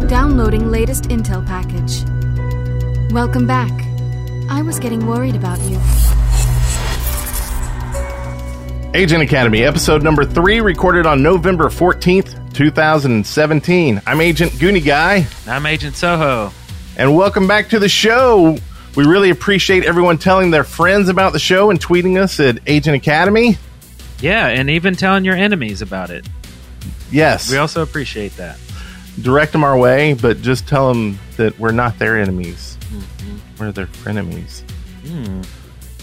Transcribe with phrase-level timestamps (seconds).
[0.00, 2.02] Downloading latest intel package.
[3.12, 3.70] Welcome back.
[4.50, 5.78] I was getting worried about you.
[8.94, 14.02] Agent Academy, episode number three, recorded on November 14th, 2017.
[14.06, 16.52] I'm Agent Goonie Guy, I'm Agent Soho.
[16.98, 18.58] and welcome back to the show.
[18.96, 22.94] We really appreciate everyone telling their friends about the show and tweeting us at Agent
[22.96, 23.56] Academy.
[24.20, 26.28] Yeah, and even telling your enemies about it.
[27.10, 28.58] Yes, We also appreciate that.
[29.20, 32.76] Direct them our way, but just tell them that we're not their enemies.
[33.58, 34.62] We're their frenemies.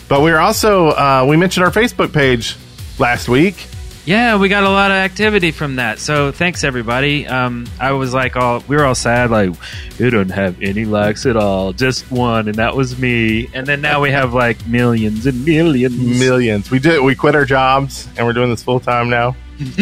[0.07, 2.55] But we're also, uh, we mentioned our Facebook page
[2.99, 3.67] last week.
[4.03, 5.99] Yeah, we got a lot of activity from that.
[5.99, 7.27] So thanks everybody.
[7.27, 9.51] Um, I was like, all we were all sad, like
[9.99, 13.47] it doesn't have any likes at all, just one, and that was me.
[13.53, 15.95] And then now we have like millions and millions.
[16.19, 16.71] Millions.
[16.71, 17.03] We did.
[17.03, 19.35] We quit our jobs, and we're doing this full time now.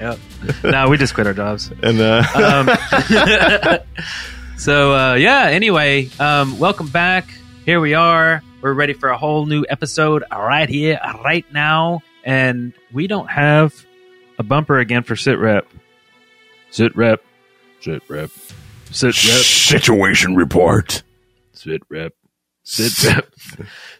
[0.00, 0.18] Yep.
[0.64, 1.70] no, we just quit our jobs.
[1.82, 2.68] And uh, Um,
[4.58, 5.48] so uh, yeah.
[5.48, 7.28] Anyway, um, welcome back.
[7.64, 8.42] Here we are.
[8.60, 13.74] We're ready for a whole new episode right here, right now, and we don't have
[14.38, 15.66] a bumper again for sit rep.
[16.70, 17.22] Sit rep.
[17.80, 18.30] Sit rep.
[18.90, 19.14] Sit rep.
[19.14, 21.02] situation report.
[21.52, 22.14] Sit rep.
[22.62, 23.30] Sit rep.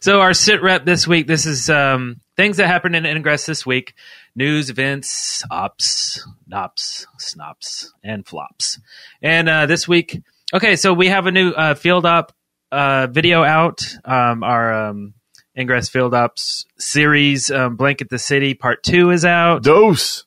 [0.01, 1.27] so our sit rep this week.
[1.27, 3.95] This is um, things that happened in Ingress this week:
[4.37, 8.81] news, events, ops, nops, snops, and flops.
[9.23, 12.33] And uh, this week, okay, so we have a new uh, field op
[12.73, 13.83] uh, video out.
[14.05, 15.15] Um, our um,
[15.57, 20.25] Ingress field ops series, um, Blanket the City Part Two, is out Dose.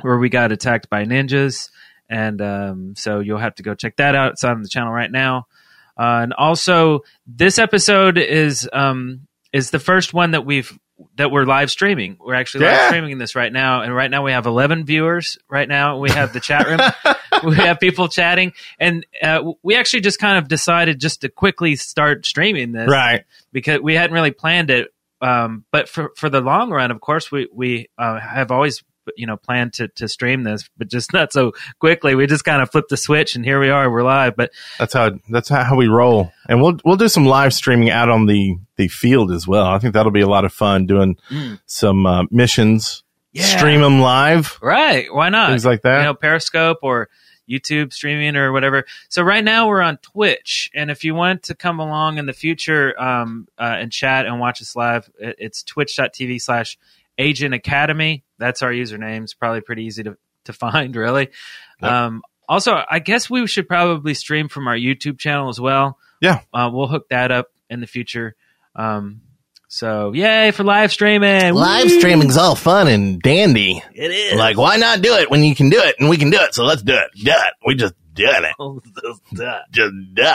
[0.00, 1.68] where we got attacked by ninjas.
[2.08, 4.32] And um, so you'll have to go check that out.
[4.32, 5.46] It's on the channel right now.
[5.98, 10.78] Uh, and also, this episode is um, is the first one that we've
[11.16, 12.16] that we're live streaming.
[12.20, 15.38] We're actually live streaming this right now, and right now we have eleven viewers.
[15.48, 17.14] Right now we have the chat room.
[17.44, 21.76] we have people chatting, and uh, we actually just kind of decided just to quickly
[21.76, 23.24] start streaming this Right.
[23.52, 24.88] because we hadn't really planned it.
[25.20, 28.82] Um, but for for the long run, of course, we we uh, have always
[29.16, 32.14] you know planned to to stream this, but just not so quickly.
[32.14, 33.90] We just kind of flipped the switch, and here we are.
[33.90, 34.36] We're live.
[34.36, 36.32] But That's how that's how we roll.
[36.48, 39.66] And we'll we'll do some live streaming out on the the field as well.
[39.66, 41.16] I think that'll be a lot of fun doing
[41.66, 43.02] some uh, missions.
[43.32, 43.44] Yeah.
[43.44, 44.58] Stream them live.
[44.60, 45.48] right, why not?
[45.48, 45.98] Things like that.
[45.98, 47.08] You know, Periscope or
[47.48, 48.84] YouTube streaming or whatever.
[49.08, 52.32] So right now we're on Twitch, and if you want to come along in the
[52.34, 56.78] future um, uh, and chat and watch us live, it, it's twitch.tv slash
[57.18, 58.24] Agent Academy.
[58.38, 59.22] That's our username.
[59.22, 61.30] It's probably pretty easy to, to find, really.
[61.82, 61.90] Yep.
[61.90, 65.98] Um, also, I guess we should probably stream from our YouTube channel as well.
[66.20, 66.40] Yeah.
[66.52, 68.34] Uh, we'll hook that up in the future.
[68.74, 69.22] Um,
[69.68, 71.54] so, yay for live streaming!
[71.54, 71.98] Live Woo!
[71.98, 73.82] streaming's all fun and dandy.
[73.94, 74.38] It is.
[74.38, 76.54] Like, why not do it when you can do it and we can do it?
[76.54, 77.10] So let's do it.
[77.14, 77.54] Do it.
[77.66, 78.44] We just done
[79.32, 79.62] it.
[79.70, 80.34] Just duh.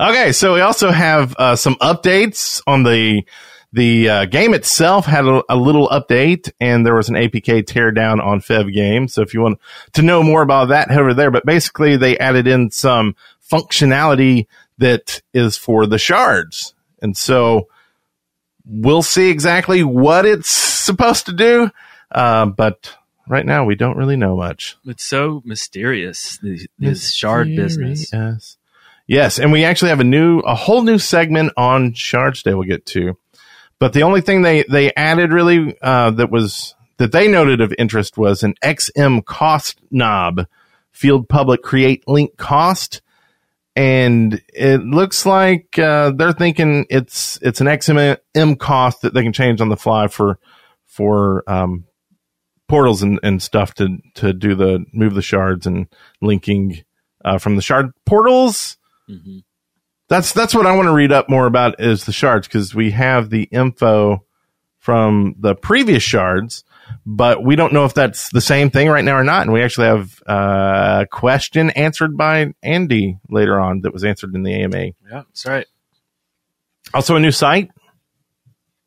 [0.00, 3.22] Okay, so we also have uh, some updates on the
[3.74, 5.04] the uh, game itself.
[5.04, 9.08] Had a, a little update, and there was an APK teardown on Fev Game.
[9.08, 9.58] So if you want
[9.94, 11.30] to know more about that, head over there.
[11.30, 13.16] But basically, they added in some
[13.50, 14.46] functionality
[14.78, 17.68] that is for the shards, and so
[18.64, 21.70] we'll see exactly what it's supposed to do.
[22.10, 22.96] Uh, but
[23.28, 24.76] right now, we don't really know much.
[24.84, 26.38] It's so mysterious.
[26.38, 28.12] This, this shard business.
[28.12, 28.56] Yes.
[29.06, 32.62] Yes, and we actually have a new, a whole new segment on Shards Day we'll
[32.66, 33.18] get to.
[33.84, 37.74] But the only thing they they added really uh, that was that they noted of
[37.76, 40.46] interest was an XM cost knob,
[40.90, 43.02] field public create link cost,
[43.76, 49.34] and it looks like uh, they're thinking it's it's an XM cost that they can
[49.34, 50.38] change on the fly for
[50.86, 51.84] for um,
[52.66, 55.88] portals and, and stuff to to do the move the shards and
[56.22, 56.82] linking
[57.22, 58.78] uh, from the shard portals.
[59.10, 59.42] Mhm.
[60.14, 62.92] That's that's what I want to read up more about is the shards because we
[62.92, 64.24] have the info
[64.78, 66.62] from the previous shards,
[67.04, 69.42] but we don't know if that's the same thing right now or not.
[69.42, 74.36] And we actually have uh, a question answered by Andy later on that was answered
[74.36, 74.84] in the AMA.
[74.84, 75.66] Yeah, that's right.
[76.94, 77.72] Also, a new site,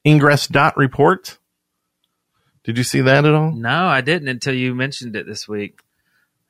[0.05, 1.39] ingress.report.
[2.63, 3.51] Did you see that at all?
[3.51, 5.81] No, I didn't until you mentioned it this week.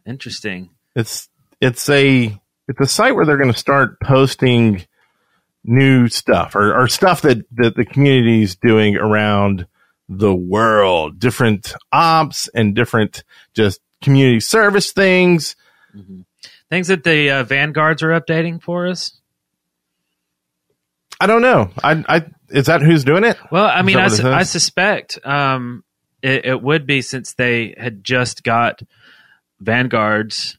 [0.05, 0.69] Interesting.
[0.95, 1.29] It's
[1.59, 4.85] it's a it's a site where they're going to start posting
[5.63, 9.67] new stuff or, or stuff that, that the community is doing around
[10.09, 13.23] the world, different ops and different
[13.53, 15.55] just community service things.
[16.69, 19.19] Things that the uh, vanguards are updating for us.
[21.19, 21.71] I don't know.
[21.83, 23.37] I, I is that who's doing it?
[23.51, 25.83] Well, I mean, I, su- I suspect um,
[26.21, 28.81] it, it would be since they had just got
[29.59, 30.57] vanguards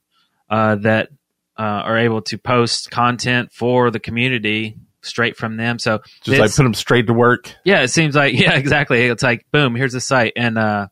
[0.50, 1.10] uh, that
[1.58, 5.78] uh, are able to post content for the community straight from them.
[5.78, 7.52] So Just like put them straight to work.
[7.64, 9.02] yeah, it seems like yeah, exactly.
[9.04, 10.88] It's like boom, here's the site, and uh,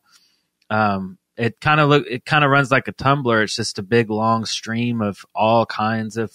[0.69, 3.43] um, it kind of look it kind of runs like a Tumblr.
[3.43, 6.31] It's just a big long stream of all kinds of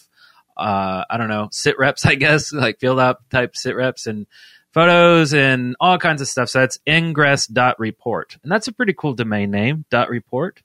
[0.56, 4.26] uh, I don't know sit reps, I guess, like field up type sit reps and
[4.72, 6.48] photos and all kinds of stuff.
[6.48, 9.84] So that's ingress.report, and that's a pretty cool domain name.
[9.90, 10.62] Dot report.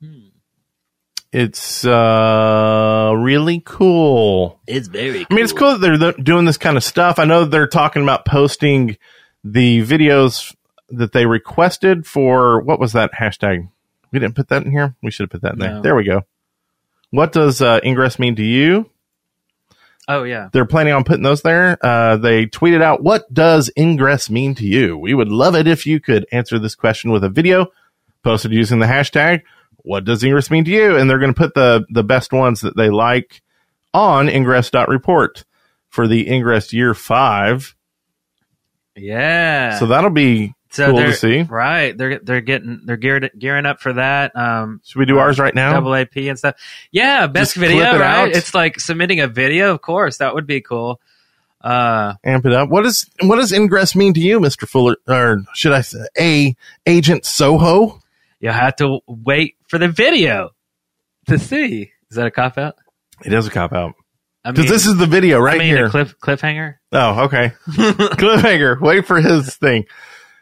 [0.00, 0.31] Hmm.
[1.32, 4.60] It's uh really cool.
[4.66, 5.26] It's very.
[5.30, 7.18] I mean, it's cool that they're th- doing this kind of stuff.
[7.18, 8.98] I know they're talking about posting
[9.42, 10.54] the videos
[10.90, 13.68] that they requested for what was that hashtag?
[14.10, 14.94] We didn't put that in here.
[15.02, 15.80] We should have put that in there.
[15.80, 16.22] There we go.
[17.10, 18.90] What does uh, ingress mean to you?
[20.08, 20.48] Oh yeah.
[20.52, 21.78] They're planning on putting those there.
[21.84, 25.86] Uh, they tweeted out, "What does ingress mean to you?" We would love it if
[25.86, 27.68] you could answer this question with a video
[28.22, 29.42] posted using the hashtag.
[29.82, 30.96] What does ingress mean to you?
[30.96, 33.42] And they're going to put the the best ones that they like
[33.94, 35.44] on ingress.report
[35.88, 37.74] for the ingress year five.
[38.94, 39.78] Yeah.
[39.78, 41.42] So that'll be So cool to see.
[41.42, 41.96] right.
[41.96, 44.36] They're they're getting they're geared gearing up for that.
[44.36, 45.72] Um, Should we do ours right now?
[45.72, 46.56] double AP and stuff.
[46.90, 48.02] Yeah, best Just video, it right?
[48.02, 48.28] out.
[48.30, 49.72] It's like submitting a video.
[49.74, 51.00] Of course, that would be cool.
[51.60, 52.68] Uh, Amp it up.
[52.68, 54.96] What does what does ingress mean to you, Mister Fuller?
[55.06, 56.56] Or should I say, a
[56.86, 58.00] Agent Soho?
[58.40, 60.50] You'll have to wait for the video
[61.28, 61.90] to see.
[62.10, 62.76] Is that a cop out?
[63.24, 63.94] It is a cop out
[64.44, 65.86] I mean, this is the video right I mean, here.
[65.86, 66.74] a cliff cliffhanger.
[66.92, 67.52] Oh, okay.
[67.68, 68.78] Cliffhanger.
[68.80, 69.86] Wait for his thing.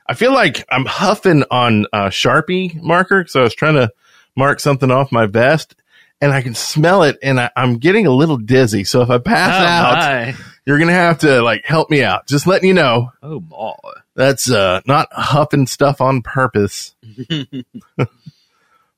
[0.04, 3.92] I feel like I'm huffing on a Sharpie marker, so I was trying to
[4.34, 5.76] mark something off my vest,
[6.20, 8.82] and I can smell it, and I, I'm getting a little dizzy.
[8.82, 10.34] So if I pass oh out, my!
[10.66, 12.26] you're gonna have to like help me out.
[12.26, 13.74] Just letting you know Oh my!
[14.16, 16.96] that's uh, not huffing stuff on purpose.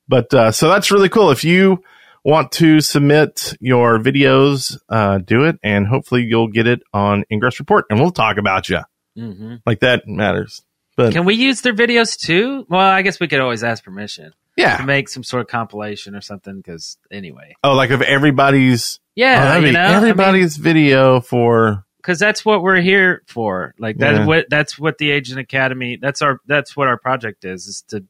[0.07, 1.31] but uh, so that's really cool.
[1.31, 1.83] If you
[2.23, 7.59] want to submit your videos, uh, do it, and hopefully you'll get it on Ingress
[7.59, 8.79] Report, and we'll talk about you.
[9.17, 10.61] hmm Like that matters.
[10.95, 12.65] But Can we use their videos too?
[12.69, 16.15] Well, I guess we could always ask permission Yeah, to make some sort of compilation
[16.15, 16.55] or something.
[16.57, 21.19] Because anyway, Oh, like of everybody's oh, yeah, that'd you know, I mean- everybody's video
[21.19, 23.73] for because that's what we're here for.
[23.79, 24.25] Like that's Yeah.
[24.27, 25.97] what that's what the Agent Academy.
[25.99, 28.03] That's our that's what our project is is to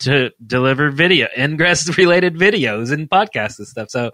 [0.00, 3.90] to deliver video ingress related videos and podcasts and stuff.
[3.90, 4.12] So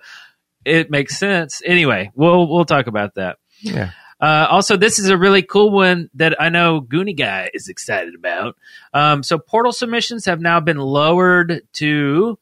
[0.65, 1.63] it makes sense.
[1.65, 3.39] Anyway, we'll we'll talk about that.
[3.61, 3.91] yeah.
[4.21, 8.15] Uh, also, this is a really cool one that I know Goonie Guy is excited
[8.15, 8.55] about.
[8.95, 12.39] Um, so, portal submissions have now been lowered to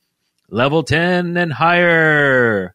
[0.51, 2.75] level 10 and higher.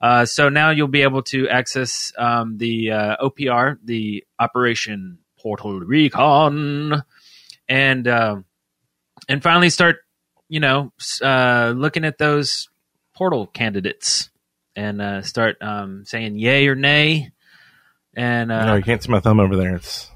[0.00, 5.80] Uh, so now you'll be able to access um, the uh, OPR, the Operation Portal
[5.80, 7.02] Recon,
[7.68, 8.36] and uh,
[9.28, 9.96] and finally start,
[10.48, 12.68] you know, uh, looking at those
[13.14, 14.30] portal candidates
[14.74, 17.32] and uh, start um, saying yay or nay.
[18.14, 19.76] And uh, no, you can't see my thumb over there.
[19.76, 20.10] It's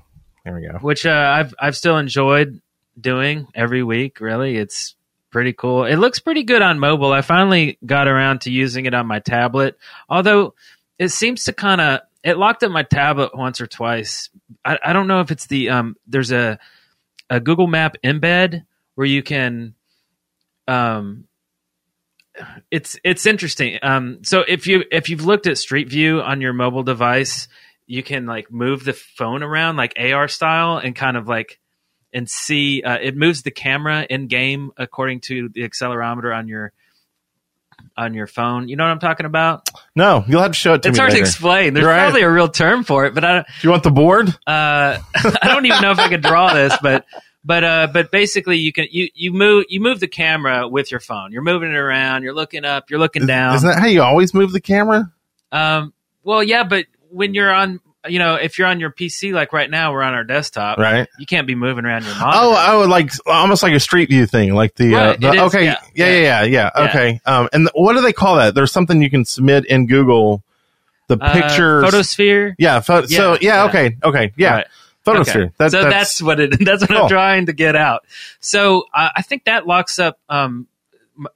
[0.44, 0.78] there we go.
[0.78, 2.60] which uh, I've I've still enjoyed
[2.98, 4.20] doing every week.
[4.20, 4.94] Really, it's
[5.30, 5.84] pretty cool.
[5.84, 7.12] It looks pretty good on mobile.
[7.12, 9.78] I finally got around to using it on my tablet,
[10.08, 10.54] although
[10.98, 14.30] it seems to kind of it locked up my tablet once or twice.
[14.64, 15.96] I, I don't know if it's the um.
[16.06, 16.58] There's a
[17.28, 19.74] a Google Map embed where you can
[20.70, 21.24] um
[22.70, 23.78] it's it's interesting.
[23.82, 27.48] Um, so if you if you've looked at Street View on your mobile device,
[27.86, 31.58] you can like move the phone around like AR style and kind of like
[32.12, 36.72] and see uh, it moves the camera in game according to the accelerometer on your
[37.96, 38.68] on your phone.
[38.68, 39.68] You know what I'm talking about?
[39.96, 41.24] No, you'll have to show it to It's me It's hard later.
[41.24, 41.74] to explain.
[41.74, 44.28] There's probably a real term for it, but I don't, Do you want the board?
[44.46, 47.04] uh, I don't even know if I could draw this, but
[47.44, 51.00] but uh, but basically you can you you move you move the camera with your
[51.00, 51.32] phone.
[51.32, 52.22] You're moving it around.
[52.22, 52.90] You're looking up.
[52.90, 53.54] You're looking Is, down.
[53.56, 55.12] isn't that how you always move the camera?
[55.52, 55.92] Um,
[56.22, 59.68] well, yeah, but when you're on, you know, if you're on your PC, like right
[59.68, 60.78] now, we're on our desktop.
[60.78, 61.08] Right.
[61.18, 62.38] You can't be moving around your monitor.
[62.40, 65.34] Oh, I would like almost like a street view thing, like the, uh, the it
[65.34, 66.88] is, okay, yeah, yeah, yeah, yeah, yeah, Yeah.
[66.88, 67.20] okay.
[67.26, 68.54] Um, and th- what do they call that?
[68.54, 70.42] There's something you can submit in Google,
[71.08, 72.54] the Uh, Photosphere.
[72.58, 72.80] yeah.
[72.80, 73.64] Pho- so Yeah, yeah, yeah.
[73.64, 74.66] okay, okay, yeah, Right.
[75.04, 75.42] Photosphere.
[75.44, 75.52] Okay.
[75.58, 76.58] That- so that's, what it.
[76.64, 77.02] That's what Cool.
[77.04, 78.06] I'm trying to get out.
[78.40, 80.66] So uh, I think that locks up um,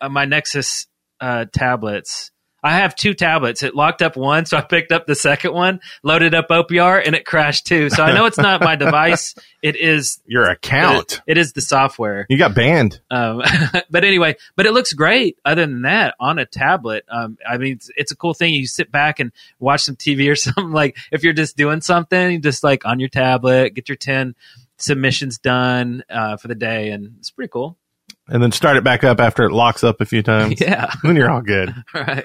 [0.03, 0.87] m- my Nexus
[1.21, 2.31] uh, tablets.
[2.65, 3.63] I have two tablets.
[3.63, 7.15] It locked up one, so I picked up the second one, loaded up OPR, and
[7.15, 7.91] it crashed too.
[7.91, 9.35] So I know it's not my device.
[9.65, 11.23] It is your account.
[11.27, 12.27] It, it is the software.
[12.29, 13.01] you got banned.
[13.11, 13.41] Um,
[13.91, 15.39] but anyway, but it looks great.
[15.43, 18.53] Other than that, on a tablet, um, I mean, it's, it's a cool thing.
[18.53, 20.71] You sit back and watch some TV or something.
[20.71, 24.35] Like if you're just doing something, just like on your tablet, get your ten
[24.77, 27.79] submissions done uh, for the day, and it's pretty cool.
[28.29, 30.61] And then start it back up after it locks up a few times.
[30.61, 30.91] Yeah.
[31.03, 31.75] then you're all good.
[31.95, 32.25] Right.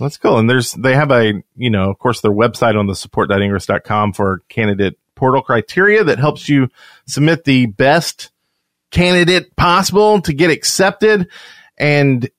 [0.00, 0.38] That's cool.
[0.38, 4.42] And there's they have a you know of course their website on the support.ingress.com for
[4.48, 6.68] candidate portal criteria that helps you
[7.06, 8.30] submit the best
[8.92, 11.26] candidate possible to get accepted.
[11.76, 12.30] And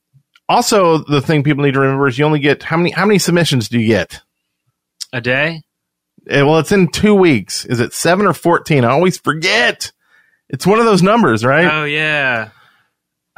[0.48, 3.20] also the thing people need to remember is you only get how many how many
[3.20, 4.22] submissions do you get?
[5.12, 5.62] A day?
[6.30, 7.66] Eh, Well, it's in two weeks.
[7.66, 8.86] Is it seven or fourteen?
[8.86, 9.92] I always forget.
[10.50, 11.70] It's one of those numbers, right?
[11.70, 12.52] Oh yeah.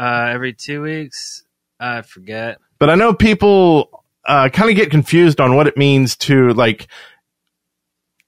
[0.02, 1.44] Uh, every two weeks.
[1.80, 2.58] I forget.
[2.80, 6.88] but I know people uh, kind of get confused on what it means to like,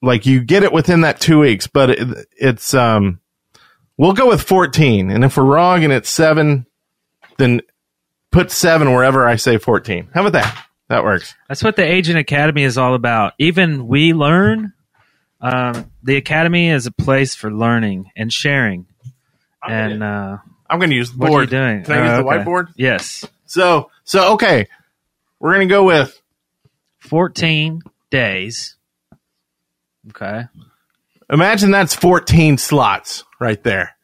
[0.02, 3.20] like you get it within that two weeks, but it, it's um,
[3.98, 6.66] we'll go with fourteen, and if we're wrong and it's seven,
[7.38, 7.62] then
[8.32, 10.10] put seven wherever I say fourteen.
[10.14, 10.68] How about that?
[10.90, 11.34] That works.
[11.48, 13.34] That's what the Agent Academy is all about.
[13.40, 14.74] Even we learn.
[15.42, 18.86] Um, the Academy is a place for learning and sharing.
[19.68, 20.38] And uh,
[20.74, 21.40] I'm going to use the what board.
[21.42, 21.84] are you doing?
[21.84, 22.68] Can I use Oh, the whiteboard?
[22.76, 23.24] Yes.
[23.46, 24.68] So, so okay,
[25.40, 26.20] we're going to go with
[27.00, 28.76] 14 days.
[30.10, 30.44] Okay.
[31.30, 33.96] imagine that's 14 slots right there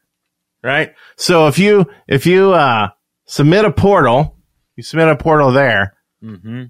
[0.64, 2.88] right so if you if you uh
[3.26, 4.34] submit a portal
[4.76, 6.64] you submit a portal there hmm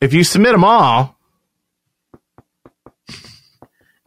[0.00, 1.16] if you submit them all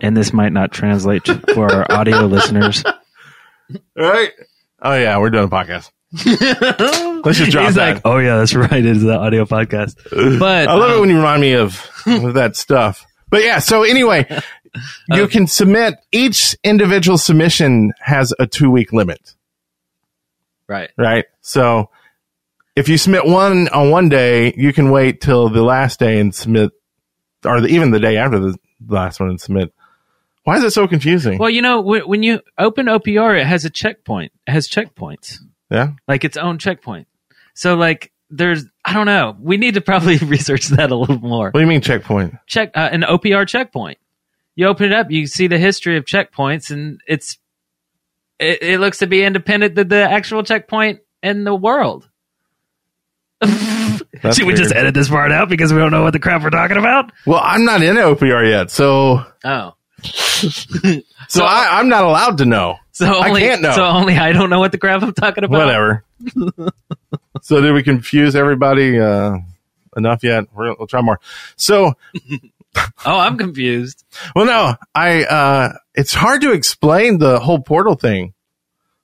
[0.02, 2.84] And this might not translate to- for our audio listeners.
[3.96, 4.32] right
[4.82, 5.92] oh yeah we're doing a podcast
[7.24, 8.72] let's just drop He's that like, oh yeah, that's right.
[8.72, 9.96] It is the audio podcast.
[10.40, 13.60] But i love it um, when you remind me of, of that stuff but yeah
[13.60, 14.26] so anyway
[15.10, 19.36] you can submit each individual submission has a two week limit
[20.70, 20.90] right.
[20.98, 21.26] right?
[21.42, 21.90] So
[22.76, 26.34] if you submit one on one day, you can wait till the last day and
[26.34, 26.72] submit,
[27.44, 28.58] or the, even the day after the
[28.88, 29.74] last one and submit.
[30.50, 31.38] Why is it so confusing?
[31.38, 34.32] Well, you know, when, when you open OPR, it has a checkpoint.
[34.48, 35.36] It has checkpoints,
[35.70, 37.08] yeah, like its own checkpoint.
[37.54, 39.38] So, like, there's, I don't know.
[39.40, 41.52] We need to probably research that a little more.
[41.52, 42.34] what do you mean checkpoint?
[42.48, 44.00] Check uh, an OPR checkpoint.
[44.56, 47.38] You open it up, you see the history of checkpoints, and it's
[48.40, 52.10] it, it looks to be independent of the actual checkpoint in the world.
[53.46, 56.50] Should we just edit this part out because we don't know what the crap we're
[56.50, 57.12] talking about?
[57.28, 59.76] Well, I'm not in OPR yet, so Oh,
[61.28, 62.78] so I, I'm not allowed to know.
[62.92, 63.74] so I can't know.
[63.74, 65.66] so only I don't know what the crap I'm talking about.
[65.66, 66.04] Whatever.
[67.42, 69.38] so did we confuse everybody uh,
[69.96, 70.46] enough yet?
[70.54, 71.20] We're, we'll try more.
[71.56, 71.94] So
[73.06, 74.06] Oh, I'm confused.
[74.36, 78.34] Well, no, I, uh, it's hard to explain the whole portal thing,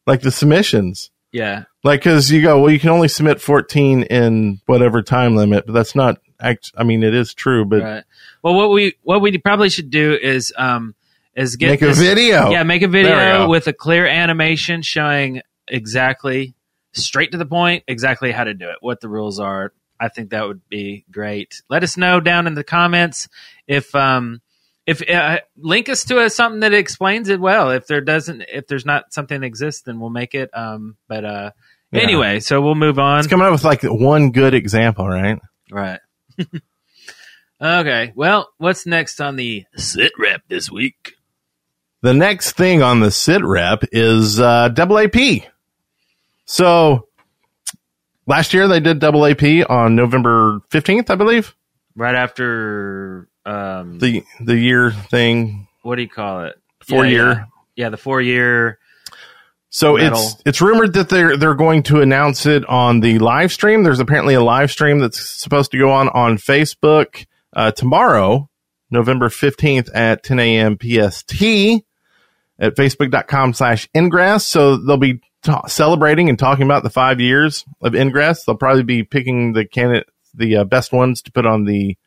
[0.05, 1.09] like the submissions.
[1.31, 1.63] Yeah.
[1.83, 5.73] Like, cause you go, well, you can only submit 14 in whatever time limit, but
[5.73, 6.71] that's not act.
[6.77, 8.03] I mean, it is true, but Right.
[8.43, 10.95] Well, what we what we probably should do is um
[11.35, 12.51] is get make a video.
[12.51, 16.55] Yeah, make a video with a clear animation showing exactly
[16.93, 19.73] straight to the point, exactly how to do it, what the rules are.
[19.99, 21.61] I think that would be great.
[21.69, 23.29] Let us know down in the comments
[23.67, 24.41] if um
[24.85, 27.71] if uh, link us to a, something that explains it well.
[27.71, 30.49] If there doesn't, if there's not something that exists, then we'll make it.
[30.53, 31.51] Um, but uh,
[31.91, 32.01] Yeah.
[32.01, 33.19] anyway, so we'll move on.
[33.19, 35.39] It's coming up with like one good example, right?
[35.71, 35.99] Right.
[37.61, 38.11] Okay.
[38.15, 41.13] Well, what's next on the sit rep this week?
[42.01, 45.15] The next thing on the sit rep is uh, double AP.
[46.45, 47.07] So
[48.27, 51.55] last year they did double AP on November 15th, I believe.
[51.95, 56.55] Right after um, The the year thing, what do you call it?
[56.83, 57.27] four Yeah, year.
[57.31, 57.45] Yeah.
[57.77, 58.79] Yeah, the four year.
[59.75, 60.17] So Metal.
[60.17, 63.83] it's it's rumored that they're they're going to announce it on the live stream.
[63.83, 68.49] There's apparently a live stream that's supposed to go on on Facebook uh, tomorrow,
[68.89, 70.77] November 15th at 10 a.m.
[70.77, 71.83] PST
[72.57, 74.47] at facebook.com slash ingress.
[74.47, 78.45] So they'll be ta- celebrating and talking about the five years of ingress.
[78.45, 81.97] They'll probably be picking the candidate, the uh, best ones to put on the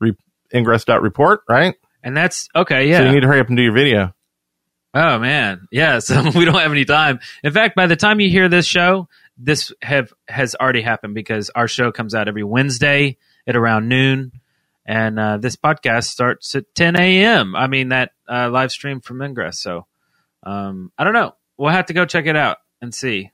[0.00, 0.16] re-
[0.54, 1.74] ingress.report, right?
[2.02, 2.88] And that's okay.
[2.88, 3.00] Yeah.
[3.00, 4.14] So you need to hurry up and do your video.
[4.94, 5.68] Oh man.
[5.70, 5.98] Yeah.
[6.00, 7.20] So we don't have any time.
[7.42, 9.08] In fact, by the time you hear this show,
[9.38, 14.32] this have has already happened because our show comes out every Wednesday at around noon,
[14.86, 17.56] and uh, this podcast starts at 10 a.m.
[17.56, 19.60] I mean that uh, live stream from Ingress.
[19.60, 19.86] So
[20.42, 21.34] um, I don't know.
[21.56, 23.30] We'll have to go check it out and see.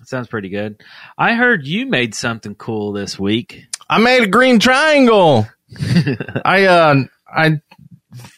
[0.00, 0.82] It sounds pretty good.
[1.18, 3.66] I heard you made something cool this week.
[3.88, 5.46] I made a green triangle.
[6.44, 6.94] I uh
[7.28, 7.60] I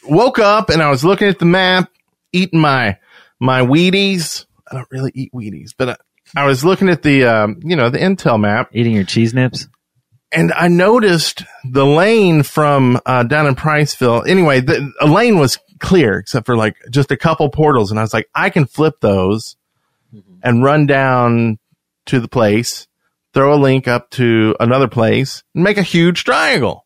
[0.05, 1.91] woke up and I was looking at the map,
[2.33, 2.99] eating my
[3.41, 4.47] my Wheaties.
[4.71, 5.97] I don't really eat Wheaties, but I,
[6.43, 9.69] I was looking at the um, you know the Intel map, Eating your cheese nips.
[10.33, 14.27] and I noticed the lane from uh, down in Priceville.
[14.27, 18.03] Anyway, the a lane was clear except for like just a couple portals, and I
[18.03, 19.57] was like, I can flip those
[20.43, 21.59] and run down
[22.07, 22.87] to the place,
[23.35, 26.85] throw a link up to another place, and make a huge triangle.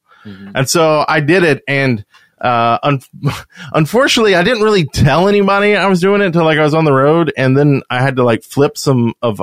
[0.54, 2.04] And so I did it, and
[2.40, 3.00] uh, un-
[3.72, 6.84] unfortunately, I didn't really tell anybody I was doing it until like I was on
[6.84, 9.40] the road, and then I had to like flip some of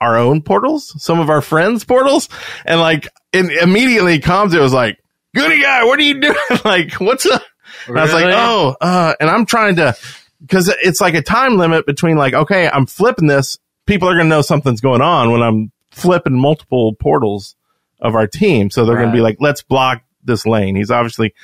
[0.00, 2.28] our own portals, some of our friends' portals,
[2.64, 4.98] and like and immediately Comms it was like,
[5.36, 6.36] "Goonie Guy, what are you doing?
[6.64, 7.42] like, what's up?"
[7.86, 9.96] And I was like, "Oh," uh, and I'm trying to
[10.40, 13.58] because it's like a time limit between like, okay, I'm flipping this.
[13.86, 17.56] People are gonna know something's going on when I'm flipping multiple portals
[18.00, 21.34] of our team, so they're gonna be like, "Let's block this lane." He's obviously.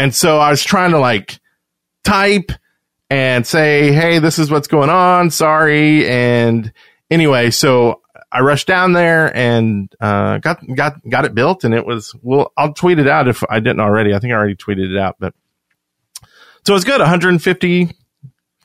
[0.00, 1.38] And so I was trying to like
[2.04, 2.50] type
[3.10, 5.30] and say, Hey, this is what's going on.
[5.30, 6.08] Sorry.
[6.08, 6.72] And
[7.10, 8.00] anyway, so
[8.32, 12.52] I rushed down there and, uh, got, got, got it built and it was, well,
[12.56, 14.14] I'll tweet it out if I didn't already.
[14.14, 15.34] I think I already tweeted it out, but
[16.64, 17.00] so it's good.
[17.00, 17.96] 150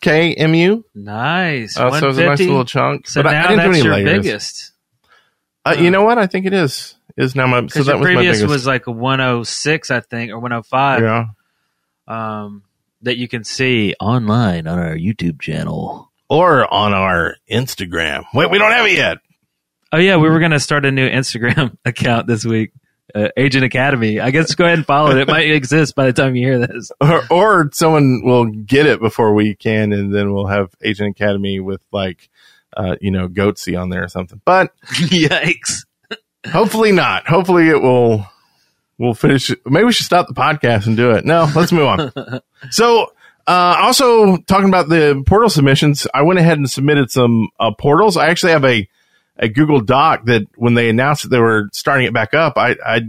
[0.02, 0.84] K MU.
[0.94, 1.78] Nice.
[1.78, 3.08] Uh, so it was a nice little chunk.
[3.08, 4.24] So but I- now I, didn't do that's any your layers.
[4.24, 4.72] biggest.
[5.66, 6.18] Uh, you know what?
[6.20, 8.52] I think it is, is now my, so Because that your was previous biggest.
[8.52, 11.02] was like a 106, I think, or 105.
[11.02, 11.26] yeah.
[12.08, 12.64] Um,
[13.02, 16.12] that you can see online on our YouTube channel.
[16.30, 18.24] Or on our Instagram.
[18.34, 19.18] Wait, we don't have it yet.
[19.92, 22.72] Oh yeah, we were gonna start a new Instagram account this week.
[23.14, 24.20] Uh, Agent Academy.
[24.20, 25.18] I guess go ahead and follow it.
[25.18, 26.92] It might exist by the time you hear this.
[27.00, 31.60] or, or someone will get it before we can, and then we'll have Agent Academy
[31.60, 32.30] with like,
[32.76, 34.42] uh, you know, Goatsy on there or something.
[34.44, 35.86] But Yikes!
[36.52, 37.28] Hopefully not.
[37.28, 38.26] Hopefully it will.
[38.98, 39.52] We'll finish.
[39.66, 41.26] Maybe we should stop the podcast and do it.
[41.26, 42.12] No, let's move on.
[42.72, 43.12] so,
[43.46, 48.16] uh, also talking about the portal submissions, I went ahead and submitted some uh, portals.
[48.16, 48.88] I actually have a
[49.38, 52.78] a Google Doc that when they announced that they were starting it back up, I,
[52.86, 53.02] I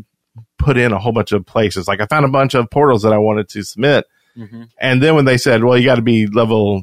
[0.59, 1.87] put in a whole bunch of places.
[1.87, 4.07] Like I found a bunch of portals that I wanted to submit.
[4.79, 6.83] And then when they said, well, you got to be level,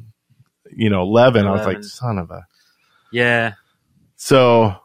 [0.71, 2.47] you know, 11, I was like, son of a.
[3.11, 3.53] Yeah,
[4.15, 4.75] So,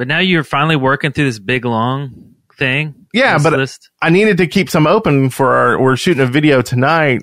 [0.00, 2.94] but now you're finally working through this big long thing.
[3.12, 3.90] Yeah, but- list.
[4.00, 7.20] I needed to keep some open for our, we're shooting a video tonight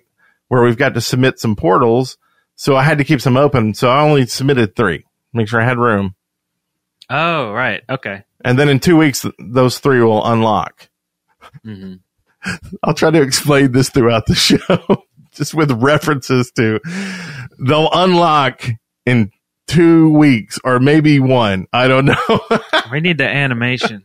[0.49, 2.19] where we've got to submit some portals.
[2.55, 3.73] So I had to keep some open.
[3.73, 6.13] So I only submitted three, make sure I had room.
[7.09, 8.25] oh right, okay.
[8.45, 10.87] And then in two weeks, those three will unlock.
[11.63, 11.95] hmm
[12.83, 16.79] I'll try to explain this throughout the show, just with references to
[17.57, 18.63] they'll unlock
[19.07, 19.31] in
[19.67, 21.67] two weeks or maybe one.
[21.71, 22.39] I don't know.
[22.91, 24.01] We need the animation.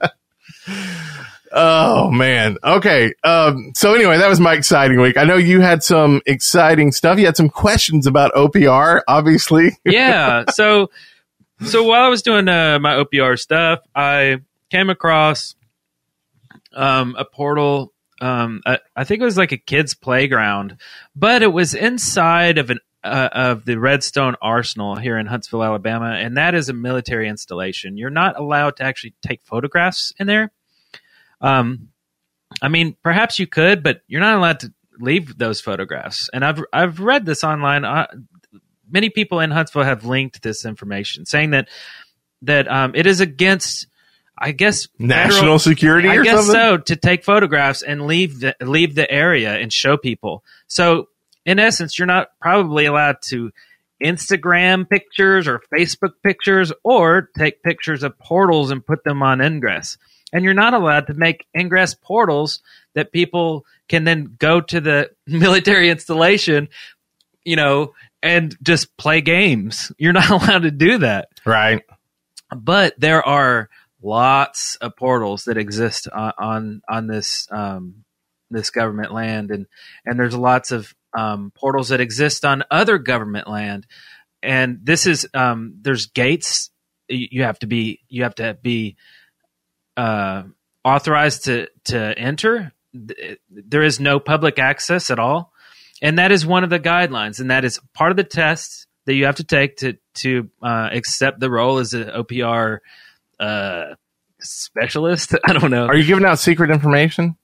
[1.52, 2.56] oh man.
[2.64, 3.14] Okay.
[3.22, 5.16] Um, so anyway, that was my exciting week.
[5.16, 7.18] I know you had some exciting stuff.
[7.18, 9.78] You had some questions about OPR, obviously.
[9.84, 10.44] yeah.
[10.50, 10.90] So,
[11.64, 15.54] so while I was doing uh, my OPR stuff, I came across
[16.74, 17.92] um, a portal.
[18.20, 20.76] Um, I, I think it was like a kid's playground,
[21.14, 26.12] but it was inside of an uh, of the Redstone Arsenal here in Huntsville, Alabama,
[26.12, 27.96] and that is a military installation.
[27.96, 30.52] You're not allowed to actually take photographs in there.
[31.40, 31.88] Um,
[32.60, 36.30] I mean, perhaps you could, but you're not allowed to leave those photographs.
[36.32, 37.84] And I've I've read this online.
[37.84, 38.06] Uh,
[38.90, 41.68] many people in Huntsville have linked this information, saying that
[42.42, 43.86] that um, it is against,
[44.36, 46.54] I guess, National federal- security I or guess something?
[46.54, 50.44] so to take photographs and leave the leave the area and show people.
[50.66, 51.08] So
[51.44, 53.50] in essence, you're not probably allowed to
[54.02, 59.96] Instagram pictures or Facebook pictures or take pictures of portals and put them on Ingress.
[60.32, 62.60] And you're not allowed to make Ingress portals
[62.94, 66.68] that people can then go to the military installation,
[67.44, 69.92] you know, and just play games.
[69.98, 71.82] You're not allowed to do that Right.
[72.54, 73.68] but there are
[74.02, 78.04] lots of portals that exist on on, on this um,
[78.50, 79.66] this government land, and
[80.04, 83.86] and there's lots of um, portals that exist on other government land,
[84.42, 86.70] and this is um, there's gates
[87.08, 88.96] you have to be you have to be
[89.96, 90.44] uh,
[90.84, 92.72] authorized to to enter.
[92.92, 95.52] There is no public access at all,
[96.00, 99.14] and that is one of the guidelines, and that is part of the test that
[99.14, 102.78] you have to take to to uh, accept the role as an OPR
[103.40, 103.84] uh,
[104.40, 105.34] specialist.
[105.44, 105.86] I don't know.
[105.86, 107.36] Are you giving out secret information?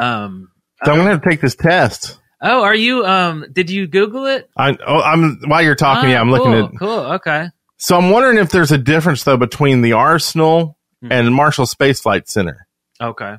[0.00, 0.50] um,
[0.84, 2.18] So I'm going to take this test.
[2.42, 3.04] Oh, are you?
[3.04, 4.48] Um, did you Google it?
[4.56, 6.10] I, oh, I'm while you're talking.
[6.10, 6.70] Ah, yeah, I'm looking at.
[6.78, 6.88] Cool.
[7.14, 7.48] Okay.
[7.76, 11.12] So I'm wondering if there's a difference though between the Arsenal Hmm.
[11.12, 12.66] and Marshall Space Flight Center.
[13.00, 13.36] Okay.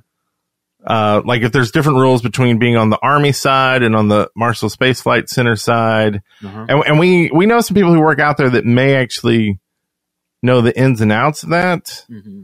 [0.86, 4.30] Uh, like if there's different rules between being on the Army side and on the
[4.36, 6.66] Marshall Space Flight Center side, Uh-huh.
[6.70, 9.60] and, and we we know some people who work out there that may actually
[10.44, 12.06] know the ins and outs of that.
[12.08, 12.42] hmm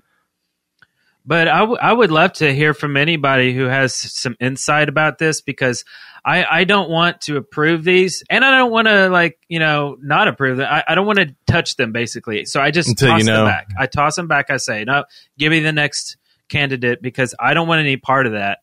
[1.24, 5.20] But I, w- I would love to hear from anybody who has some insight about
[5.20, 5.86] this because
[6.24, 9.98] I, I don't want to approve these and I don't want to like, you know,
[10.00, 10.68] not approve them.
[10.70, 12.46] I, I don't want to touch them basically.
[12.46, 13.38] So I just Until toss you know.
[13.38, 13.70] them back.
[13.78, 14.50] I toss them back.
[14.50, 15.06] I say, no,
[15.38, 18.60] give me the next candidate because I don't want any part of that.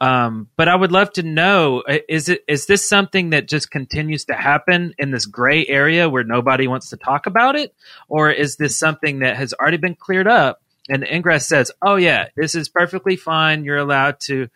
[0.00, 4.26] Um, but I would love to know is it is this something that just continues
[4.26, 7.74] to happen in this gray area where nobody wants to talk about it,
[8.08, 11.96] or is this something that has already been cleared up and the Ingress says, "Oh
[11.96, 13.64] yeah, this is perfectly fine.
[13.64, 14.48] You're allowed to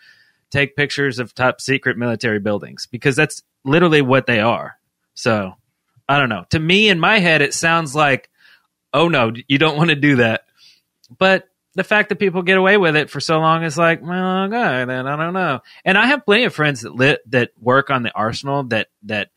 [0.50, 4.78] take pictures of top secret military buildings because that's literally what they are."
[5.14, 5.54] So
[6.08, 6.44] I don't know.
[6.50, 8.30] To me, in my head, it sounds like,
[8.92, 10.44] "Oh no, you don't want to do that,"
[11.18, 14.44] but the fact that people get away with it for so long is like, well,
[14.46, 15.60] okay, then I don't know.
[15.84, 19.30] And I have plenty of friends that lit that work on the arsenal that that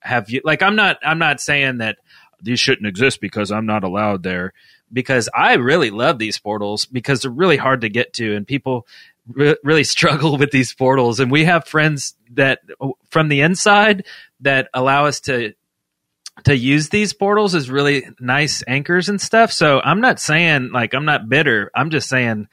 [0.00, 1.96] have you like I'm not I'm not saying that
[2.42, 4.52] these shouldn't exist because I'm not allowed there
[4.92, 8.86] because I really love these portals because they're really hard to get to and people
[9.28, 12.60] re- really struggle with these portals and we have friends that
[13.10, 14.04] from the inside
[14.40, 15.54] that allow us to
[16.44, 19.50] to use these portals as really nice anchors and stuff.
[19.50, 21.70] So I'm not saying like I'm not bitter.
[21.74, 22.46] I'm just saying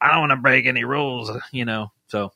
[0.00, 1.92] I don't want to break any rules, you know.
[2.08, 2.32] So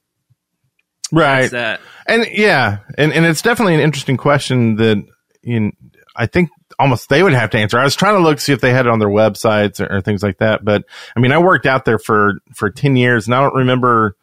[1.12, 1.50] Right.
[1.50, 1.80] that.
[2.06, 5.04] And yeah, and, and it's definitely an interesting question that
[5.42, 5.70] you know,
[6.14, 6.50] I think
[6.80, 7.78] almost they would have to answer.
[7.78, 10.00] I was trying to look see if they had it on their websites or, or
[10.00, 10.84] things like that, but
[11.16, 14.16] I mean, I worked out there for for ten years, and I don't remember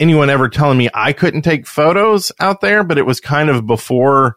[0.00, 2.82] anyone ever telling me I couldn't take photos out there.
[2.82, 4.36] But it was kind of before.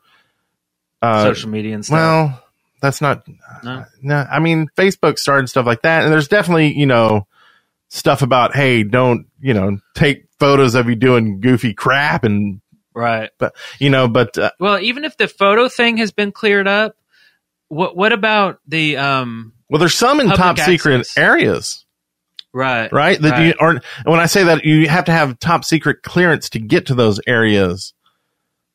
[1.01, 1.95] Uh, Social media and stuff.
[1.95, 2.43] well,
[2.81, 3.23] that's not.
[3.63, 3.85] No?
[4.01, 7.27] No, I mean, Facebook started stuff like that, and there's definitely you know
[7.89, 12.61] stuff about hey, don't you know take photos of you doing goofy crap and
[12.93, 13.29] right.
[13.37, 16.95] But you know, but uh, Well, even if the photo thing has been cleared up,
[17.69, 21.85] what what about the um well, there's some in top secret areas,
[22.53, 23.21] right right?
[23.21, 23.83] That you aren't.
[24.05, 27.19] When I say that, you have to have top secret clearance to get to those
[27.27, 27.93] areas.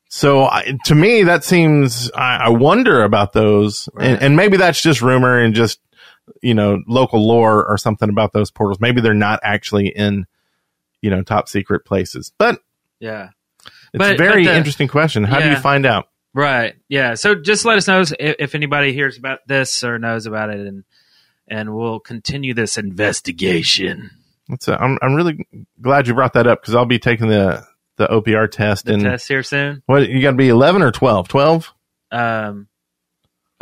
[0.09, 2.11] So I, to me, that seems.
[2.11, 4.09] I, I wonder about those, Right.
[4.09, 5.79] and, and maybe that's just rumor and just
[6.43, 8.79] you know local lore or something about those portals.
[8.79, 10.25] Maybe they're not actually in
[11.01, 12.59] you know top secret places, but
[12.99, 13.29] yeah.
[13.65, 15.23] it's But- a very but the- interesting question.
[15.23, 16.09] How do you find out?
[16.33, 16.75] Right.
[16.89, 17.13] Yeah.
[17.13, 20.65] So just let us know if, if anybody hears about this or knows about it,
[20.65, 20.83] and
[21.47, 24.09] and we'll continue this investigation.
[24.49, 25.45] That's a, I'm I'm really
[25.81, 27.63] glad you brought that up because I'll be taking the
[27.97, 29.83] the OPR test The and test here soon.
[29.85, 31.73] what you got to be 11 or 12 12
[32.11, 32.67] Um.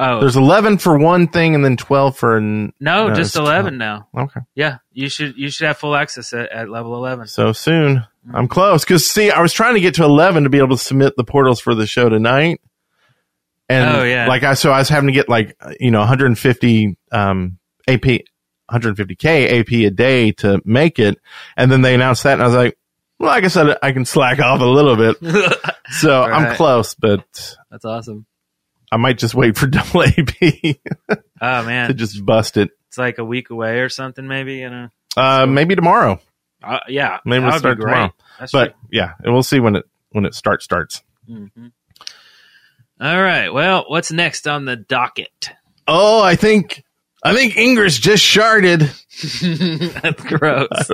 [0.04, 4.08] Oh there's 11 for one thing and then 12 for no, no, just eleven now.
[4.18, 7.28] okay Yeah, you should you should have full access at, at level eleven.
[7.28, 10.58] so soon i'm close because see i was trying to get to 11 to be
[10.58, 12.62] able to submit the portals for the show tonight
[13.70, 14.28] and Oh, yeah.
[14.28, 18.02] like i so i was having to get like you know 150 um ap
[18.72, 21.18] 150k ap a day to make it
[21.58, 22.78] and then they announced that and i was like
[23.20, 25.18] well like i said i can slack off a little bit
[25.92, 27.24] so i'm close but
[27.70, 28.26] That's awesome.
[28.92, 30.30] I might just wait for double AP
[31.42, 32.70] Oh man, to just bust it.
[32.88, 34.56] it's like a week away or something, maybe.
[34.56, 34.90] You know.
[35.18, 36.20] Uh, maybe tomorrow,
[36.64, 38.14] Uh, yeah, Maybe we'll start tomorrow.
[38.40, 41.02] That's but yeah, we'll see when it when it starts starts.
[41.28, 41.46] hmm
[43.00, 43.50] All right.
[43.50, 45.50] Well, what's next on the docket?
[45.88, 46.84] Oh, I think
[47.24, 48.82] I think Ingress just sharded.
[50.02, 50.90] That's gross.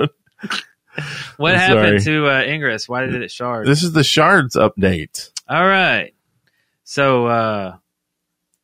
[1.36, 2.22] what I'm happened sorry.
[2.22, 2.88] to uh, Ingress?
[2.88, 3.66] Why did it shard?
[3.66, 5.30] This is the shards update.
[5.48, 6.14] All right.
[6.84, 7.76] So, uh,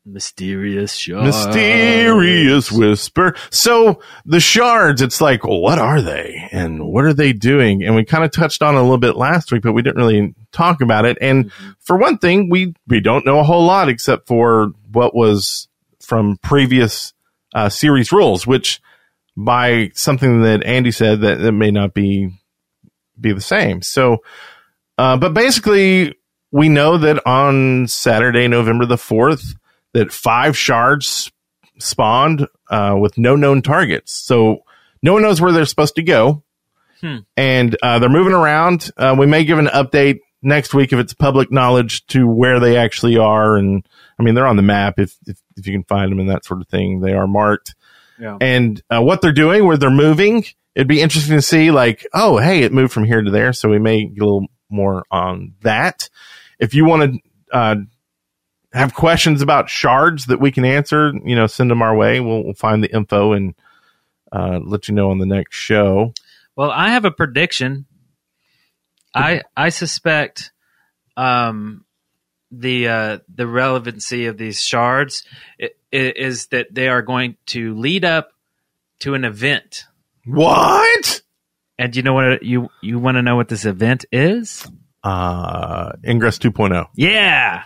[0.04, 1.24] mysterious shard.
[1.24, 3.34] Mysterious whisper.
[3.50, 7.82] So the shards, it's like, what are they and what are they doing?
[7.82, 10.02] And we kind of touched on it a little bit last week, but we didn't
[10.02, 11.16] really talk about it.
[11.20, 15.68] And for one thing, we, we don't know a whole lot except for what was
[16.00, 17.14] from previous
[17.54, 18.80] uh, series rules, which
[19.36, 22.30] by something that Andy said that, that may not be,
[23.18, 23.82] be the same.
[23.82, 24.18] So,
[24.98, 26.14] uh, but basically
[26.52, 29.56] we know that on Saturday, November the 4th,
[29.94, 31.32] that five shards
[31.78, 34.12] spawned uh, with no known targets.
[34.12, 34.64] So
[35.02, 36.42] no one knows where they're supposed to go.
[37.00, 37.18] Hmm.
[37.36, 38.90] And uh, they're moving around.
[38.96, 42.76] Uh, we may give an update next week if it's public knowledge to where they
[42.76, 43.56] actually are.
[43.56, 43.86] And
[44.18, 46.44] I mean, they're on the map if, if, if you can find them and that
[46.44, 47.00] sort of thing.
[47.00, 47.74] They are marked.
[48.20, 48.38] Yeah.
[48.40, 52.38] And uh, what they're doing, where they're moving, it'd be interesting to see like, oh,
[52.38, 53.52] hey, it moved from here to there.
[53.52, 56.08] So we may get a little more on that.
[56.58, 57.76] If you want to uh,
[58.74, 62.20] have questions about shards that we can answer, you know, send them our way.
[62.20, 63.54] We'll, we'll find the info and
[64.32, 66.12] uh, let you know on the next show.
[66.56, 67.86] Well, I have a prediction.
[69.14, 70.52] I I suspect
[71.16, 71.84] um,
[72.50, 75.24] the uh, the relevancy of these shards
[75.92, 78.30] is that they are going to lead up
[79.00, 79.84] to an event
[80.24, 81.22] What?
[81.78, 84.66] And you know what you you want to know what this event is?
[85.02, 86.88] Uh, Ingress 2.0.
[86.94, 87.64] Yeah.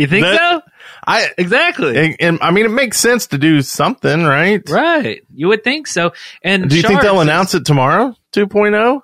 [0.00, 0.62] You think That- so?
[1.06, 1.96] I, Exactly.
[1.96, 4.62] and, and, I mean, it makes sense to do something, right?
[4.68, 5.22] right.
[5.34, 6.12] You would think so.
[6.42, 8.14] And Do you think they'll announce it tomorrow?
[8.16, 8.32] oh?
[8.32, 9.00] 2.0?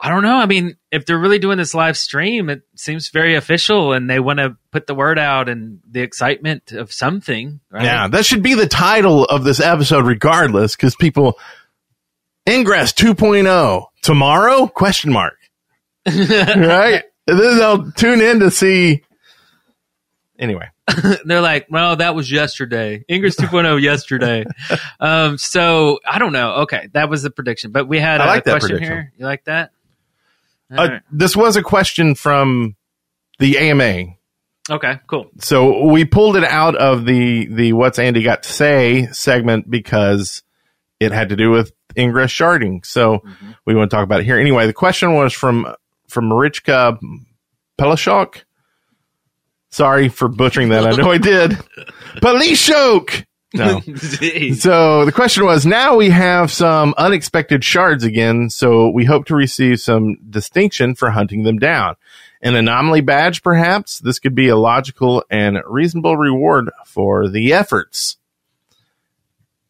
[0.00, 0.36] I don't know.
[0.36, 4.20] I mean, if they're really doing this live stream, it seems very official, and they
[4.20, 7.60] want to put the word out and the excitement of something.
[7.70, 7.84] Right?
[7.84, 11.38] Yeah, that should be the title of this episode, regardless, because people
[12.48, 14.66] Ingress 2.0 tomorrow?
[14.68, 15.36] Question mark.
[16.06, 17.02] right?
[17.26, 19.02] And then they'll tune in to see.
[20.38, 20.68] Anyway,
[21.24, 23.04] they're like, well, that was yesterday.
[23.10, 24.44] Ingress 2.0 yesterday.
[25.00, 26.52] um, so I don't know.
[26.62, 27.72] Okay, that was the prediction.
[27.72, 28.92] But we had I a like that question prediction.
[28.96, 29.12] here.
[29.18, 29.72] You like that?
[30.70, 31.02] Uh, right.
[31.10, 32.76] this was a question from
[33.38, 34.14] the AMA.
[34.70, 35.30] Okay, cool.
[35.40, 40.42] So we pulled it out of the the what's Andy got to say segment because
[41.00, 42.84] it had to do with ingress sharding.
[42.84, 43.56] So Mhm.
[43.64, 44.38] we want to talk about it here.
[44.38, 45.74] Anyway, the question was from
[46.06, 46.98] from Marichka
[47.78, 48.42] Pelashok.
[49.70, 50.86] Sorry for butchering that.
[50.86, 51.52] I know I did.
[52.22, 53.24] Polishok.
[53.54, 53.80] No.
[54.54, 59.34] So the question was, now we have some unexpected shards again, so we hope to
[59.34, 61.96] receive some distinction for hunting them down.
[62.42, 63.98] An anomaly badge, perhaps?
[63.98, 68.16] This could be a logical and reasonable reward for the efforts.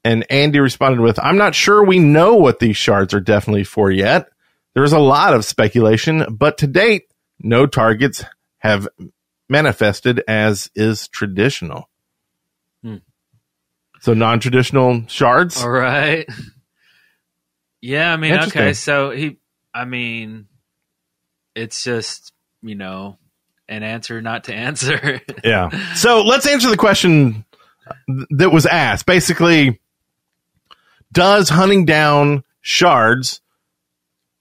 [0.04, 3.90] And Andy responded with, I'm not sure we know what these shards are definitely for
[3.90, 4.28] yet.
[4.74, 8.24] There's a lot of speculation, but to date, no targets
[8.58, 8.88] have
[9.48, 11.88] manifested as is traditional.
[12.82, 12.96] Hmm.
[14.00, 15.62] So non-traditional shards.
[15.62, 16.28] All right.
[17.80, 18.72] Yeah, I mean, okay.
[18.72, 19.38] So he,
[19.72, 20.46] I mean,
[21.54, 22.32] it's just
[22.62, 23.18] you know
[23.68, 25.20] an answer not to answer.
[25.44, 25.94] Yeah.
[25.94, 27.44] So let's answer the question
[28.30, 29.06] that was asked.
[29.06, 29.80] Basically,
[31.12, 33.40] does hunting down shards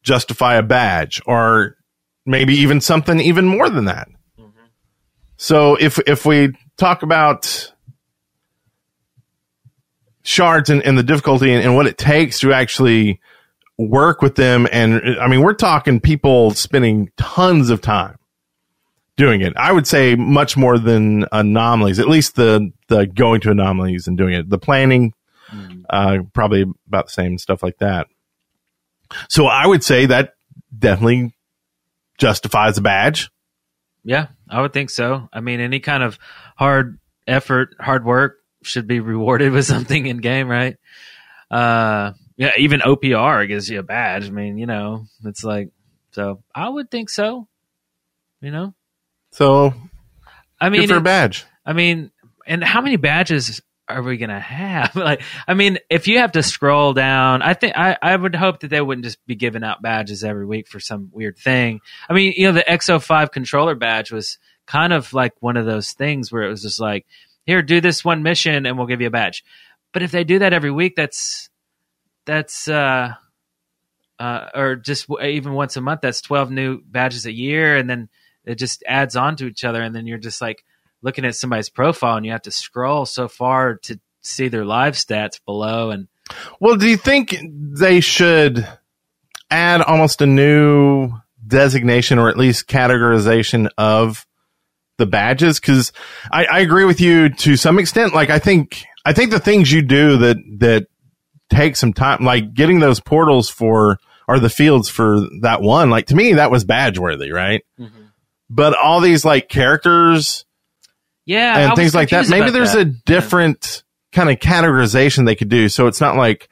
[0.01, 1.77] justify a badge or
[2.25, 4.07] maybe even something even more than that?
[5.38, 7.71] So if if we talk about
[10.23, 13.21] shards and, and the difficulty and, and what it takes to actually
[13.78, 18.17] work with them and I mean we're talking people spending tons of time
[19.17, 19.54] doing it.
[19.58, 24.17] I would say much more than anomalies, at least the the going to anomalies and
[24.17, 24.50] doing it.
[24.50, 25.13] The planning,
[25.89, 28.08] uh, probably about the same stuff like that.
[29.30, 30.34] So I would say that
[30.78, 31.36] definitely
[32.17, 33.30] justifies a badge.
[34.04, 35.29] yeah, I would think so.
[35.31, 36.17] I mean, any kind of
[36.55, 40.77] hard effort, hard work should be rewarded with something in game, right?
[41.49, 44.27] Uh, yeah, even OPR gives you a badge.
[44.27, 45.69] I mean, you know, it's like
[46.12, 46.43] so.
[46.53, 47.47] I would think so.
[48.41, 48.75] You know,
[49.31, 49.73] So
[50.62, 51.45] I mean, for a badge.
[51.65, 52.12] I mean,
[52.45, 54.95] and how many badges are we gonna have?
[54.95, 58.62] like, I mean, if you have to scroll down, I think I, I would hope
[58.62, 61.80] that they wouldn't just be giving out badges every week for some weird thing.
[62.10, 65.93] I mean, you know, the XO5 controller badge was kind of like one of those
[65.93, 67.06] things where it was just like,
[67.45, 69.43] here, do this one mission and we'll give you a badge.
[69.93, 71.50] But if they do that every week, that's
[72.26, 73.13] that's uh
[74.19, 77.89] uh or just w- even once a month, that's twelve new badges a year, and
[77.89, 78.10] then
[78.43, 80.63] it just adds on to each other, and then you're just like
[81.01, 84.95] looking at somebody's profile and you have to scroll so far to see their live
[84.95, 86.07] stats below and
[86.60, 88.67] Well, do you think they should
[89.49, 91.12] add almost a new
[91.45, 94.25] designation or at least categorization of
[94.97, 95.60] the badges?
[95.60, 95.93] Because
[96.31, 98.13] I, I agree with you to some extent.
[98.13, 100.88] Like I think I think the things you do that that
[101.49, 106.07] take some time, like getting those portals for or the fields for that one, like
[106.07, 107.63] to me that was badge worthy, right?
[107.79, 108.03] Mm-hmm.
[108.49, 110.45] But all these like characters
[111.27, 112.29] yeah and things like that.
[112.29, 112.81] Maybe there's that.
[112.81, 115.69] a different kind of categorization they could do.
[115.69, 116.49] So it's not like,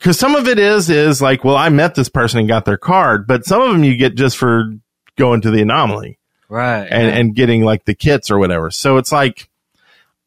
[0.00, 2.78] cause some of it is, is like, well, I met this person and got their
[2.78, 4.72] card, but some of them you get just for
[5.18, 6.18] going to the anomaly
[6.48, 7.14] right and, yeah.
[7.14, 8.70] and getting like the kits or whatever.
[8.70, 9.50] So it's like,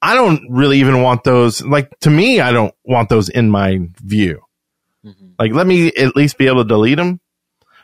[0.01, 3.79] I don't really even want those, like to me, I don't want those in my
[4.03, 4.41] view.
[5.03, 5.31] Mhm.
[5.39, 7.19] Like, let me at least be able to delete them.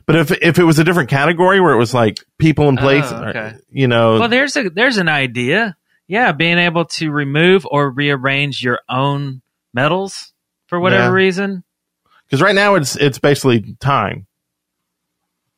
[0.05, 3.05] But if, if it was a different category where it was like people in place,
[3.07, 3.39] Oh, okay.
[3.39, 5.75] Uh, you know, well there's a there's an idea
[6.07, 9.41] yeah being able to remove or rearrange your own
[9.73, 10.33] medals
[10.67, 11.25] for whatever Yeah.
[11.25, 11.63] reason
[12.29, 14.25] cause right now it's, it's basically time.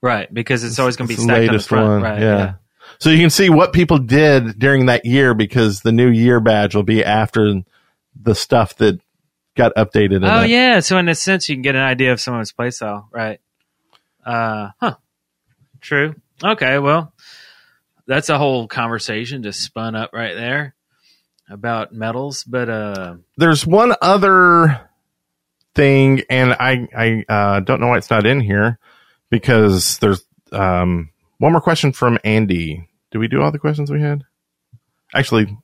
[0.01, 2.01] right because it's always going to be It's the stacked on the latest front one,
[2.01, 2.53] right yeah.
[2.99, 6.75] So you can see what people did during that year because the new year badge
[6.75, 7.61] will be after
[8.21, 8.99] the stuff that
[9.55, 10.17] got updated.
[10.17, 10.49] in Oh that.
[10.49, 13.39] yeah, so in a sense, you can get an idea of someone's playstyle, right?
[14.25, 14.95] Uh, huh.
[15.81, 16.15] True.
[16.43, 17.13] Okay, well,
[18.07, 20.75] that's a whole conversation just spun up right there
[21.49, 24.89] about medals, but uh, There's one other
[25.75, 28.79] thing, and I I uh, don't know why it's not in here
[29.29, 32.87] because there's um, one more question from Andy.
[33.11, 34.23] Did we do all the questions we had?
[35.13, 35.55] Actually,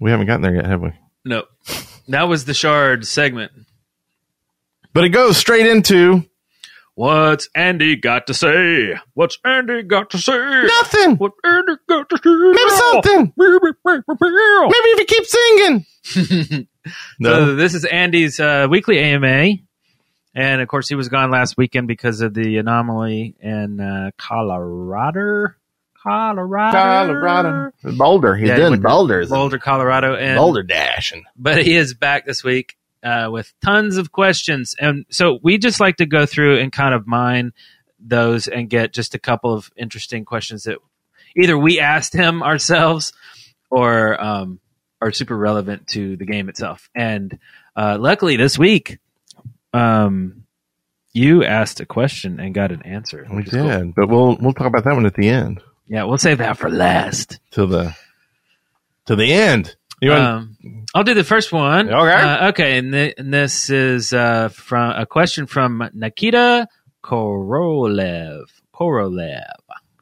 [0.00, 0.92] we haven't gotten there yet, have we?
[1.24, 1.44] No,
[2.08, 3.52] that was the shard segment.
[4.92, 6.24] But it goes straight into
[6.98, 8.96] What's Andy got to say?
[9.14, 10.36] What's Andy got to say?
[10.36, 11.14] nothing.
[11.14, 12.28] What Andy got to say?
[12.28, 13.32] Maybe something.
[13.36, 16.68] Maybe if you keep singing.
[17.20, 17.46] no.
[17.46, 19.58] So this is Andy's uh, weekly AMA,
[20.34, 25.54] and of course he was gone last weekend because of the anomaly in uh, Colorado.
[26.02, 26.72] Colorado,
[27.12, 27.72] Colorado.
[27.96, 28.34] Boulder.
[28.34, 29.30] He's Yeah, doing went to boulders.
[29.30, 31.26] Boulder, Colorado, and Boulder dashing.
[31.36, 34.74] but he is back this week uh, with tons of questions.
[34.78, 37.52] And so we just like to go through and kind of mine
[37.98, 40.78] those and get just a couple of interesting questions that
[41.36, 43.12] either we asked him ourselves
[43.70, 44.60] or um,
[45.00, 46.88] are super relevant to the game itself.
[46.94, 47.38] And
[47.76, 48.98] uh, luckily this week,
[49.72, 50.44] um,
[51.12, 53.26] you asked a question and got an answer.
[53.30, 53.66] We is cool.
[53.66, 55.62] did, but we'll we'll talk about that one at the end.
[55.86, 57.40] Yeah, we'll save that for last.
[57.52, 57.94] To the
[59.06, 59.74] to the end.
[60.00, 61.88] You want, Um, I'll do the first one.
[61.92, 62.12] Okay.
[62.12, 66.68] Uh, okay, and, th- and this is uh, from a question from Nikita
[67.04, 68.44] Korolev.
[68.74, 69.42] Korolev.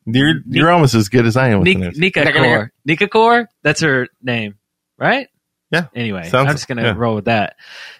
[0.04, 1.98] you're you're almost as good as I am with Nik- names.
[1.98, 2.72] Nika Kor.
[2.84, 3.48] Nika Kor?
[3.62, 4.56] That's her name,
[4.98, 5.28] right?
[5.70, 5.86] Yeah.
[5.94, 6.94] Anyway, Sounds- I'm just going to yeah.
[6.96, 7.56] roll with that.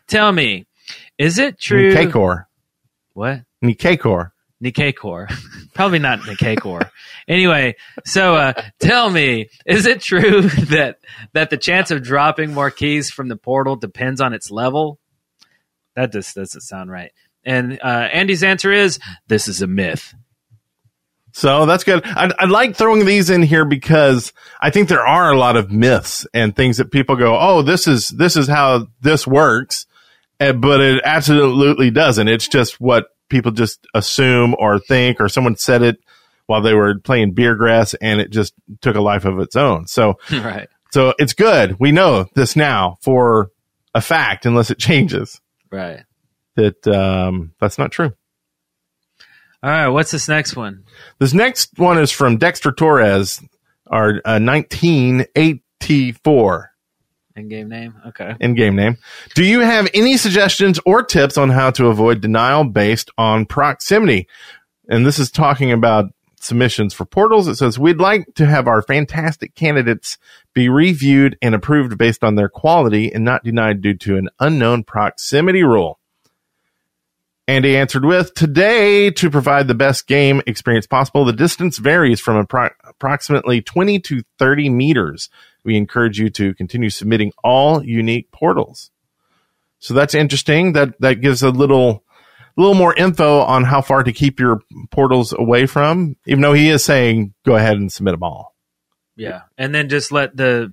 [0.06, 0.66] Tell me,
[1.18, 1.94] is it true?
[1.94, 2.44] Nikakor.
[3.14, 3.40] What?
[3.64, 4.30] Nikakor.
[4.62, 5.30] Nikakor.
[5.74, 6.90] Probably not Nikakor.
[7.28, 10.98] anyway, so uh, tell me, is it true that
[11.32, 14.98] that the chance of dropping more keys from the portal depends on its level?
[15.94, 17.12] That just doesn't sound right.
[17.44, 20.14] And uh, Andy's answer is this is a myth.
[21.32, 22.02] So that's good.
[22.04, 25.70] I, I like throwing these in here because I think there are a lot of
[25.70, 29.84] myths and things that people go, "Oh, this is this is how this works,"
[30.38, 32.26] but it absolutely doesn't.
[32.26, 35.98] It's just what people just assume or think, or someone said it
[36.46, 39.86] while they were playing beer grass, and it just took a life of its own.
[39.86, 40.68] So, right.
[40.92, 41.76] so it's good.
[41.80, 43.50] We know this now for
[43.94, 45.40] a fact, unless it changes
[45.72, 46.04] Right.
[46.54, 48.12] that um, that's not true.
[49.62, 49.88] All right.
[49.88, 50.84] What's this next one?
[51.18, 53.40] This next one is from Dexter Torres,
[53.88, 56.70] our uh, 1984
[57.36, 57.94] In game name?
[58.06, 58.34] Okay.
[58.40, 58.96] in game name.
[59.34, 64.26] Do you have any suggestions or tips on how to avoid denial based on proximity?
[64.88, 66.06] And this is talking about
[66.40, 67.46] submissions for portals.
[67.46, 70.16] It says, We'd like to have our fantastic candidates
[70.54, 74.84] be reviewed and approved based on their quality and not denied due to an unknown
[74.84, 75.98] proximity rule.
[77.48, 82.44] Andy answered with Today, to provide the best game experience possible, the distance varies from
[82.44, 85.28] appro- approximately 20 to 30 meters.
[85.66, 88.90] We encourage you to continue submitting all unique portals.
[89.78, 90.72] So that's interesting.
[90.72, 92.02] That, that gives a little,
[92.56, 96.70] little more info on how far to keep your portals away from, even though he
[96.70, 98.54] is saying go ahead and submit them all.
[99.16, 99.42] Yeah.
[99.58, 100.72] And then just let the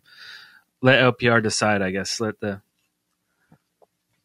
[0.81, 2.19] let OPR decide, I guess.
[2.19, 2.61] Let the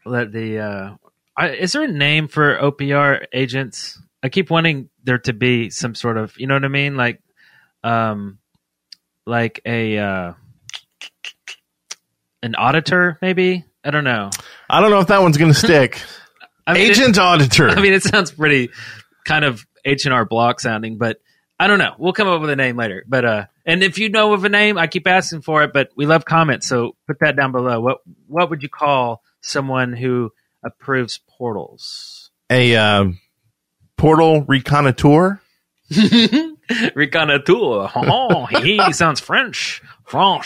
[0.04, 0.94] let the uh
[1.36, 4.00] I, is there a name for OPR agents?
[4.22, 6.96] I keep wanting there to be some sort of, you know what I mean?
[6.96, 7.22] Like
[7.84, 8.38] um
[9.24, 10.32] like a uh
[12.42, 13.64] an auditor maybe?
[13.84, 14.30] I don't know.
[14.68, 16.00] I don't know if that one's going to stick.
[16.66, 17.68] I mean, it- Agent auditor.
[17.70, 18.70] I mean, it sounds pretty
[19.24, 21.18] kind of H and R Block sounding, but
[21.58, 21.94] I don't know.
[21.98, 23.04] We'll come up with a name later.
[23.08, 25.72] But uh, and if you know of a name, I keep asking for it.
[25.72, 27.80] But we love comments, so put that down below.
[27.80, 30.30] What what would you call someone who
[30.64, 32.30] approves portals?
[32.50, 33.04] a uh,
[33.96, 35.40] portal reconnoiteur.
[36.70, 37.90] Reconnaitour.
[37.96, 39.82] Oh, he sounds French.
[40.08, 40.44] French.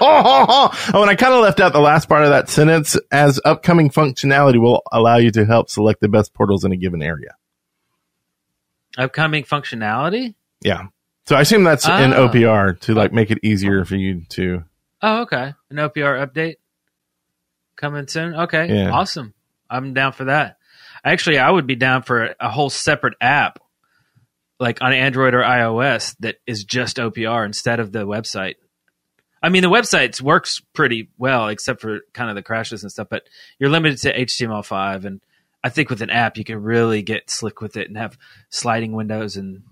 [0.00, 3.90] oh, and I kind of left out the last part of that sentence as upcoming
[3.90, 7.34] functionality will allow you to help select the best portals in a given area.
[8.96, 10.34] Upcoming functionality.
[10.62, 10.88] Yeah.
[11.26, 12.16] So I assume that's in ah.
[12.16, 12.28] Oh.
[12.28, 14.64] OPR to like make it easier for you to.
[15.02, 15.54] Oh, okay.
[15.70, 16.56] An OPR update
[17.76, 18.34] coming soon.
[18.34, 18.90] Okay, Yeah.
[18.90, 19.34] awesome.
[19.70, 20.56] I'm down for that.
[21.04, 23.60] Actually, I would be down for a whole separate app,
[24.58, 28.54] like on Android or iOS, that is just OPR instead of the website.
[29.42, 33.08] I mean, the website works pretty well, except for kind of the crashes and stuff.
[33.10, 33.24] But
[33.58, 35.20] you're limited to HTML5, and
[35.62, 38.18] I think with an app you can really get slick with it and have
[38.50, 39.62] sliding windows and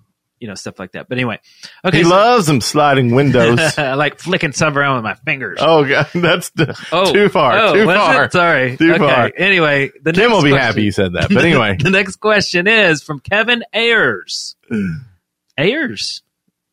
[0.41, 1.09] you know stuff like that.
[1.09, 1.41] But anyway,
[1.85, 3.79] okay, he so- loves them sliding windows.
[3.79, 5.59] I like flicking stuff around with my fingers.
[5.61, 6.67] oh god, that's the,
[7.13, 7.59] too far.
[7.59, 8.25] Oh, too far.
[8.25, 8.33] it?
[8.33, 8.77] Sorry.
[8.77, 8.99] Too okay.
[8.99, 9.33] far.
[9.37, 11.29] Anyway, the next will be question- happy you said that.
[11.29, 14.57] But anyway, the next question is from Kevin Ayers.
[15.59, 16.23] Ayers.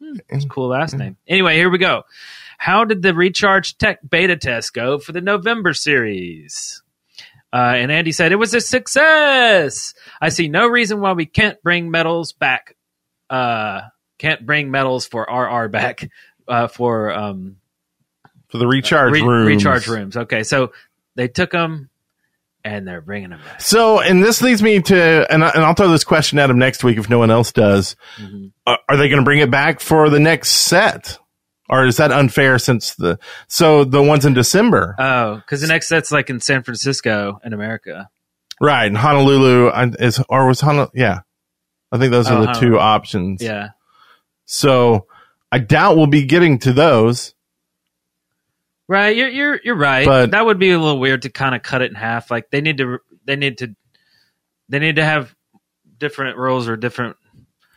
[0.02, 1.18] Hmm, that's a cool last name.
[1.28, 2.04] Anyway, here we go.
[2.58, 6.82] How did the Recharge Tech beta test go for the November series?
[7.52, 9.94] Uh, and Andy said it was a success.
[10.20, 12.76] I see no reason why we can't bring medals back.
[13.30, 13.82] Uh,
[14.18, 16.10] can't bring medals for RR back
[16.48, 17.58] uh, for um,
[18.50, 19.48] For the recharge re- rooms.
[19.48, 20.18] recharge rooms.
[20.18, 20.72] Okay, so
[21.16, 21.90] they took them
[22.64, 23.62] and they're bringing them back.
[23.62, 26.58] So, and this leads me to, and, I, and I'll throw this question at him
[26.58, 27.96] next week if no one else does.
[28.18, 28.52] Mhm.
[28.66, 31.20] Uh, are they going to bring it back for the next set?
[31.70, 34.96] Or is that unfair since the, so the ones in December?
[35.00, 38.10] Oh, because the next set's like in San Francisco in America.
[38.60, 38.86] right.
[38.86, 41.20] And Honolulu is, or was Honolulu, yeah.
[41.92, 43.42] I think those Oh, are the two options.
[43.42, 43.70] Yeah.
[44.46, 45.08] So
[45.52, 47.34] I doubt we'll be getting to those.
[48.88, 50.06] Right, you're you're you're right.
[50.06, 52.30] But- that would be a little weird to kind of cut it in half.
[52.30, 53.74] Like they need to they need to
[54.68, 55.34] they need to have
[55.98, 57.16] different rules or different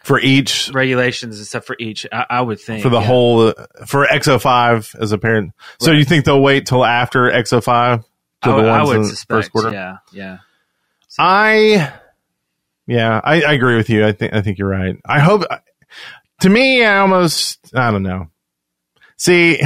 [0.06, 2.06] For each, regulations and stuff for each.
[2.12, 3.06] I, I would think for the yeah.
[3.06, 3.52] whole,
[3.86, 5.52] for XO5 as a parent.
[5.80, 5.98] So Right.
[5.98, 8.04] you think they'll wait till after XO5 to
[8.42, 9.28] I, the would- I would suspect.
[9.28, 9.72] first quarter?
[9.72, 10.38] Yeah, yeah.
[11.18, 11.92] I,
[12.86, 14.06] yeah, I, I agree with you.
[14.06, 14.96] I think I think you're right.
[15.04, 15.42] I hope.
[16.42, 18.28] To me, I almost I don't know.
[19.16, 19.60] See,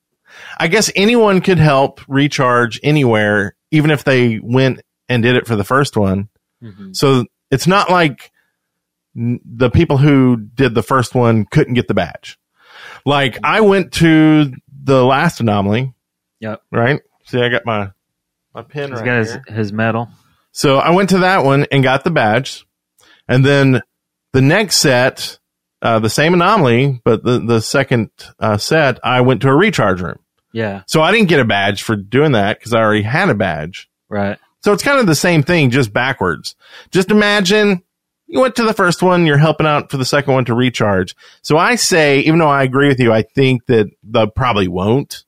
[0.58, 5.56] I guess anyone could help recharge anywhere, even if they went and did it for
[5.56, 6.28] the first one.
[6.62, 6.94] Mhm.
[6.96, 8.32] So it's not like
[9.44, 12.38] the people who did the first one couldn't get the badge.
[13.04, 14.52] Like I went to
[14.84, 15.92] the last anomaly,
[16.40, 16.62] Yep.
[16.70, 17.00] right?
[17.26, 17.90] See, I got my
[18.54, 19.44] my pin He's right got his, here.
[19.48, 20.08] his medal.
[20.52, 22.64] So I went to that one and got the badge.
[23.28, 23.82] And then
[24.32, 25.38] the next set,
[25.82, 28.10] uh, the same anomaly, but the, the second
[28.40, 30.18] uh, set, I went to a recharge room.
[30.52, 33.34] Yeah, So I didn't get a badge for doing that because I already had a
[33.34, 33.90] badge.
[34.08, 34.38] right.
[34.64, 36.56] So it's kind of the same thing, just backwards.
[36.90, 37.84] Just imagine
[38.28, 41.16] you went to the first one, you're helping out for the second one to recharge.
[41.42, 45.24] So I say, even though I agree with you, I think that they probably won't.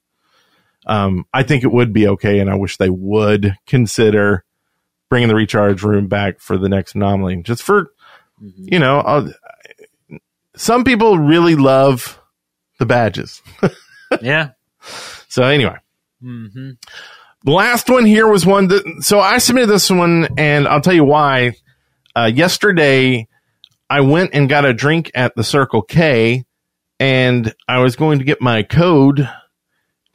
[0.86, 4.44] Um, I think it would be okay, and I wish they would consider
[5.08, 7.90] bringing the recharge room back for the next anomaly, just for
[8.42, 8.72] Mhm.
[8.72, 9.00] you know.
[9.00, 9.32] I'll,
[10.56, 12.20] some people really love
[12.78, 13.42] the badges.
[14.20, 14.50] Yeah.
[15.28, 15.76] So anyway,
[16.20, 16.70] hmm
[17.44, 20.92] the last one here was one that, so I submitted this one and I'll tell
[20.92, 21.52] you why.
[22.14, 23.28] Uh, yesterday
[23.88, 26.44] I went and got a drink at the Circle K
[26.98, 29.28] and I was going to get my code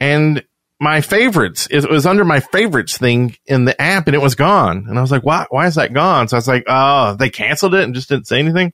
[0.00, 0.44] and
[0.78, 4.84] my favorites, it was under my favorites thing in the app and it was gone.
[4.88, 6.28] And I was like, why, why is that gone?
[6.28, 8.72] So I was like, oh, they canceled it and just didn't say anything.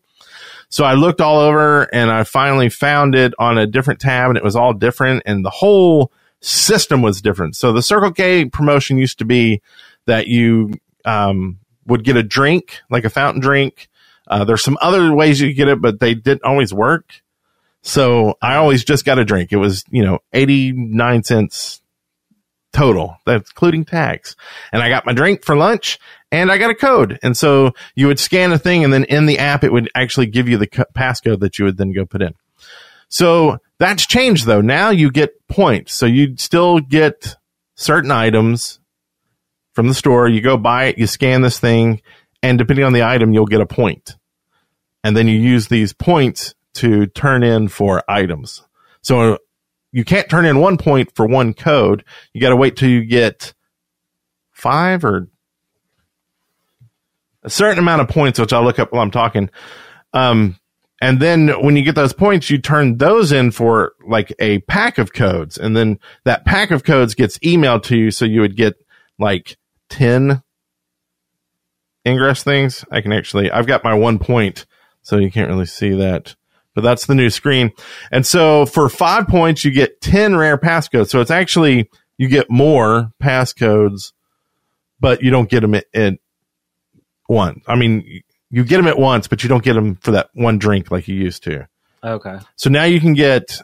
[0.68, 4.36] So I looked all over and I finally found it on a different tab and
[4.36, 6.10] it was all different and the whole
[6.40, 7.54] system was different.
[7.54, 9.60] So the Circle K promotion used to be
[10.06, 10.72] that you
[11.04, 13.88] um, would get a drink, like a fountain drink.
[14.28, 17.22] Uh, there's some other ways you get it, but they didn't always work.
[17.82, 19.52] So I always just got a drink.
[19.52, 21.82] It was, you know, 89 cents
[22.72, 23.16] total.
[23.26, 24.36] That's including tax.
[24.72, 25.98] And I got my drink for lunch
[26.30, 27.18] and I got a code.
[27.22, 30.26] And so you would scan a thing and then in the app, it would actually
[30.26, 32.34] give you the passcode that you would then go put in.
[33.08, 34.62] So that's changed though.
[34.62, 35.92] Now you get points.
[35.94, 37.36] So you still get
[37.74, 38.78] certain items
[39.72, 40.28] from the store.
[40.28, 42.02] You go buy it, you scan this thing,
[42.42, 44.16] and depending on the item, you'll get a point.
[45.04, 48.62] And then you use these points to turn in for items.
[49.02, 49.38] So
[49.90, 52.04] you can't turn in one point for one code.
[52.32, 53.52] You got to wait till you get
[54.52, 55.28] five or
[57.42, 59.50] a certain amount of points, which I'll look up while I'm talking.
[60.12, 60.56] Um,
[61.00, 64.98] and then when you get those points, you turn those in for like a pack
[64.98, 65.58] of codes.
[65.58, 68.12] And then that pack of codes gets emailed to you.
[68.12, 68.76] So you would get
[69.18, 69.56] like
[69.92, 70.42] 10
[72.06, 72.84] ingress things.
[72.90, 74.64] I can actually, I've got my one point,
[75.02, 76.34] so you can't really see that,
[76.74, 77.72] but that's the new screen.
[78.10, 81.10] And so for five points, you get 10 rare passcodes.
[81.10, 84.12] So it's actually, you get more passcodes,
[84.98, 86.14] but you don't get them at, at
[87.26, 87.60] one.
[87.66, 90.58] I mean, you get them at once, but you don't get them for that one
[90.58, 91.68] drink like you used to.
[92.02, 92.38] Okay.
[92.56, 93.60] So now you can get,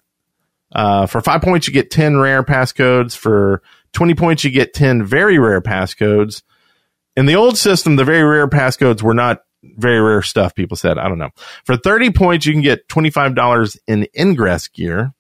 [0.72, 3.16] uh, for five points, you get 10 rare passcodes.
[3.16, 3.62] For
[3.92, 6.42] 20 points, you get 10 very rare passcodes.
[7.16, 10.98] In the old system, the very rare passcodes were not very rare stuff, people said.
[10.98, 11.30] I don't know.
[11.64, 15.12] For 30 points, you can get $25 in ingress gear.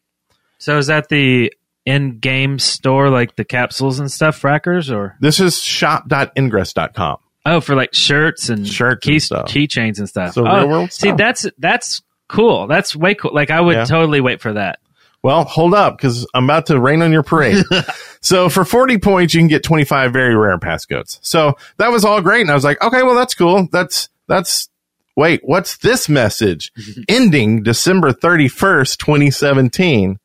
[0.58, 1.52] So is that the
[1.86, 7.16] in-game store, like the capsules and stuff, frackers, or This is shop.ingress.com.
[7.46, 10.34] oh, for like shirts and Shirts key, keychains and stuff?
[10.34, 12.66] So oh, real world see, that's that's cool.
[12.66, 13.32] That's way cool.
[13.34, 13.84] Like I would Yeah.
[13.84, 14.80] totally wait for that.
[15.22, 17.64] Well, hold up because I'm about to rain on your parade.
[18.20, 21.18] so for 40 points, you can get 25 very rare passcodes.
[21.22, 22.42] So that was all great.
[22.42, 23.68] And I was like, okay, well, that's cool.
[23.72, 24.68] That's, that's,
[25.16, 26.72] wait, what's this message?
[27.08, 30.18] Ending December 31st, 2017.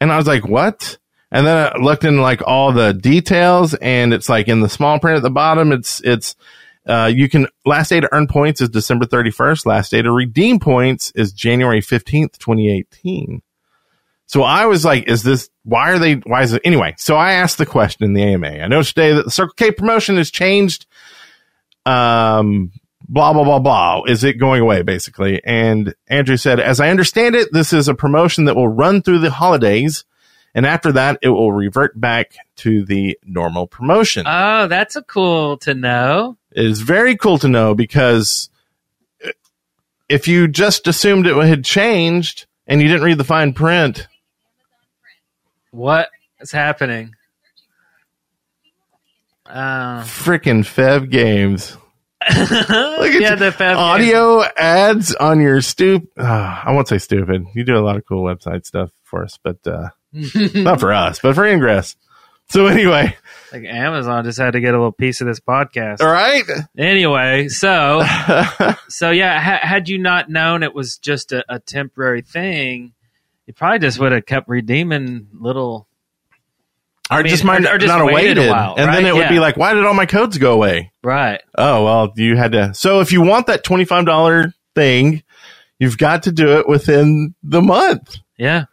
[0.00, 0.98] And I was like, what?
[1.30, 4.98] And then I looked in like all the details and it's like in the small
[4.98, 6.34] print at the bottom, it's, it's,
[6.86, 9.66] uh, you can, last day to earn points is December 31st.
[9.66, 13.42] Last day to redeem points is January 15th, 2018.
[14.26, 17.32] So I was like, is this, why are they, why is it, anyway, so I
[17.32, 18.48] asked the question in the AMA.
[18.48, 20.86] I know today that the Circle K promotion has changed,
[21.84, 22.72] um,
[23.08, 24.02] blah, blah, blah, blah.
[24.06, 25.40] Is it going away, basically?
[25.44, 29.20] And Andrew said, as I understand it, this is a promotion that will run through
[29.20, 30.04] the holidays.
[30.54, 34.24] And after that, it will revert back to the normal promotion.
[34.26, 36.36] Oh, that's a cool to know.
[36.50, 38.48] It is very cool to know because
[40.08, 44.08] if you just assumed it had changed and you didn't read the fine print,
[45.76, 46.08] What
[46.40, 47.14] is happening?
[49.44, 51.76] Uh, freaking Fev games.
[52.30, 56.08] Look at yeah, the Fev Audio ads on your stoop.
[56.18, 57.44] ah, I won't say stupid.
[57.54, 59.90] You do a lot of cool website stuff for us, but uh,
[60.54, 61.94] not for us, but for Ingress.
[62.48, 63.14] So anyway,
[63.52, 66.00] Like Amazon just had to get a little piece of this podcast.
[66.00, 66.42] all right.
[66.78, 68.02] Anyway, so
[68.88, 72.94] so yeah, ha- had you not known it was just a, a temporary thing,
[73.46, 75.86] you probably just would have kept redeeming little.
[77.10, 79.06] or mean, just might or- or just not waited waited, while, and then right?
[79.06, 80.90] it would be like, why did all my codes go away?
[81.04, 81.40] Right.
[81.56, 82.74] Oh, well, you had to.
[82.74, 85.22] So if you want that $25 thing,
[85.78, 88.64] you've got to do it within the month Yeah.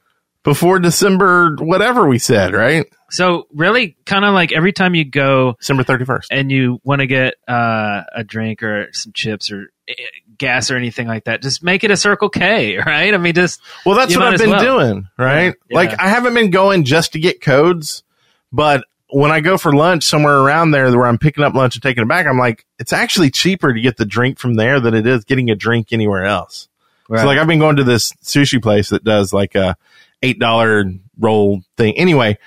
[0.44, 2.86] Before December, whatever we said, right?
[3.10, 6.28] So really, kind of like every time you go December 31st.
[6.32, 9.94] and you want to get uh, a drink or some chips or eh,
[10.38, 13.14] gas or anything like that, just make it a Circle K, right?
[13.14, 14.80] I mean, just Well, that's what I've been well.
[14.80, 15.54] doing, right?
[15.70, 16.00] Yeah, Like.
[16.00, 18.04] I haven't been going just to get codes,
[18.52, 21.84] but when I go for lunch somewhere around there where I'm picking up lunch and
[21.84, 24.96] taking it back, I'm like, it's actually cheaper to get the drink from there than
[24.96, 26.68] it is getting a drink anywhere else.
[27.10, 29.78] So like I've been going to this sushi place that does like a
[30.24, 30.86] eight dollar
[31.19, 32.38] roll thing anyway,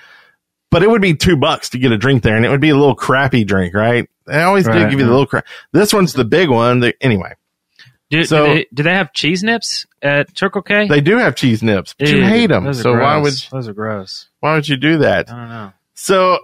[0.71, 2.69] but it would be two bucks to get a drink there, and it would be
[2.69, 4.09] a little crappy drink, right?
[4.25, 5.45] They always do give you the little crap.
[5.71, 6.81] This one's the big one.
[6.81, 7.33] That, anyway,
[8.09, 10.87] do, so- do, they, do they have cheese nips at Circle K?
[10.89, 12.65] they do have cheese nips, but you hate them.
[12.65, 14.27] those are So why would those are gross?
[14.41, 15.31] why would you do that?
[15.31, 15.71] I don't know.
[15.93, 16.39] So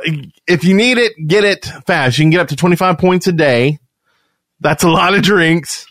[0.47, 2.17] if you need it, get it fast.
[2.17, 3.77] You can get up to 25 points a day.
[4.61, 5.85] That's a lot of drinks.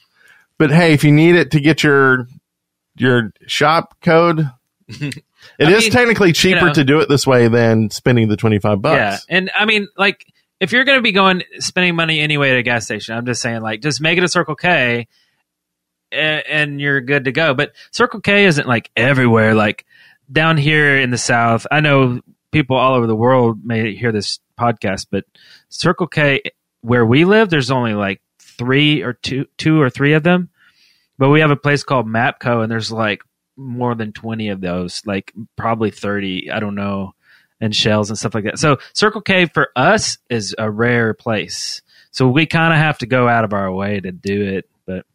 [0.59, 2.27] But hey, if you need it to get your
[2.97, 4.51] your shop code,
[5.59, 8.37] it is I mean, technically cheaper know- to do it this way than spending the
[8.37, 8.97] 25 bucks.
[8.97, 10.27] Yeah, and I mean, like,
[10.61, 13.43] if you're going to be going spending money anyway at a gas station, I'm just
[13.43, 15.09] saying, like, just make it a Circle K,
[16.13, 17.55] and, and you're good to go.
[17.55, 19.55] But Circle K isn't like everywhere.
[19.55, 19.85] Like
[20.31, 24.39] down here in the South, I know people all over the world may hear this
[24.59, 25.25] podcast, but
[25.69, 26.43] Circle K,
[26.83, 30.51] where we live, there's only like three or two, two or three of them.
[31.19, 33.23] But we have a place called Mapco, and there's like
[33.57, 36.51] more than 20 of those, like probably 30.
[36.51, 37.15] I don't know
[37.63, 38.59] and shells and stuff like that.
[38.59, 41.81] So Circle K for us is a rare place.
[42.11, 44.69] So we kind of have to go out of our way to do it.
[44.85, 45.07] But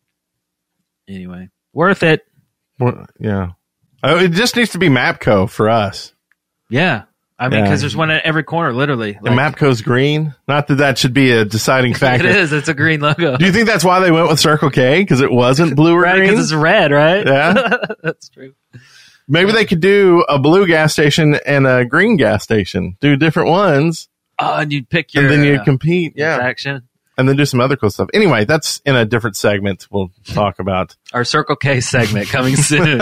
[1.07, 2.25] anyway, worth it.
[2.79, 3.51] Well, yeah.
[4.01, 6.13] Oh, it just needs to be Mapco for us.
[6.69, 7.03] Yeah.
[7.39, 7.65] I mean, Yeah.
[7.65, 9.13] because there's one at every corner, literally.
[9.15, 10.33] And Mapco's green.
[10.47, 12.27] Not that that should be a deciding factor.
[12.27, 12.51] it is.
[12.51, 13.37] It's a green logo.
[13.37, 15.01] Do you think that's why they went with Circle K?
[15.01, 16.15] Because it wasn't blue or right?
[16.17, 16.29] green?
[16.31, 17.25] Because it's red, right?
[17.27, 17.53] Yeah.
[18.03, 18.53] That's true.
[19.27, 22.95] Maybe they could do a blue gas station and a green gas station.
[23.01, 24.07] Do different ones,
[24.39, 26.13] Oh, and you'd pick your and then you uh, compete.
[26.15, 26.87] Yeah, faction.
[27.17, 28.07] and then do some other cool stuff.
[28.13, 29.85] Anyway, that's in a different segment.
[29.91, 33.01] We'll talk about Our Circle K segment coming soon.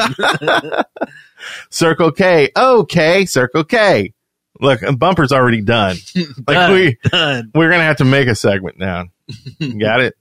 [1.69, 2.49] Circle K.
[2.57, 4.13] Okay, Circle K.
[4.59, 5.97] Look, a bumper's already done.
[6.15, 6.71] Like Done.
[6.73, 7.51] we Done.
[7.53, 9.05] we're gonna have to make a segment now.
[9.79, 10.13] got it.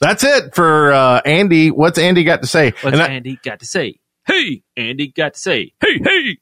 [0.00, 1.70] That's it for uh, Andy.
[1.70, 2.72] What's Andy got to say?
[2.82, 3.98] What's I- Andy got to say?
[4.26, 6.38] Hey, Andy got to say, hey, hey.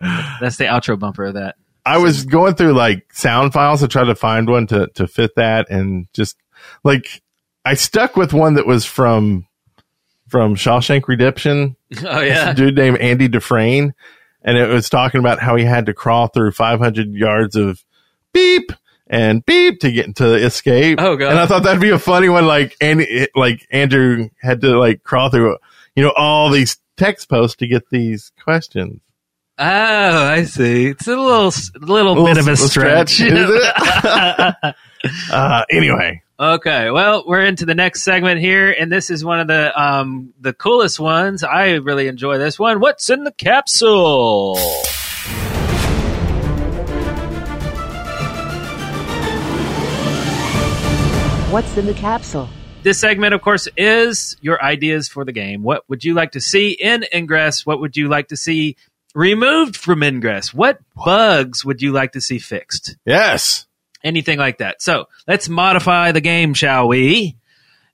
[0.40, 1.54] That's the outro bumper of that.
[1.86, 5.32] I was going through like sound files to try to find one to to fit
[5.36, 6.36] that, and just
[6.84, 7.22] like
[7.64, 9.46] I stuck with one that was from
[10.28, 11.76] from Shawshank Redemption.
[12.04, 13.94] Oh yeah, dude named Andy Dufresne,
[14.44, 17.82] and it was talking about how he had to crawl through 500 yards of
[18.32, 18.72] beep
[19.06, 20.98] and beep to get to escape.
[21.00, 21.30] Oh, God.
[21.30, 22.46] And I thought that'd be a funny one.
[22.46, 25.58] Like Andy, like Andrew had to like crawl through,
[25.94, 29.00] you know, all these text posts to get these questions.
[29.58, 30.86] Oh, I see.
[30.86, 33.20] It's a little, little, A bit little of a stretch.
[33.20, 34.74] is it?
[35.32, 39.46] Uh, anyway, okay, well, we're into the next segment here, and this is one of
[39.46, 41.44] the um the coolest ones.
[41.44, 42.80] I really enjoy this one.
[42.80, 44.56] What's in the capsule?
[51.50, 52.48] What's in the capsule?
[52.82, 55.62] This segment, of course, is your ideas for the game.
[55.62, 57.64] What would you like to see in Ingress?
[57.64, 58.76] What would you like to see
[59.14, 60.54] removed from Ingress.
[60.54, 62.96] What bugs would you like to see fixed?
[63.04, 63.66] Yes.
[64.04, 64.82] Anything like that.
[64.82, 67.36] So let's modify the game, shall we?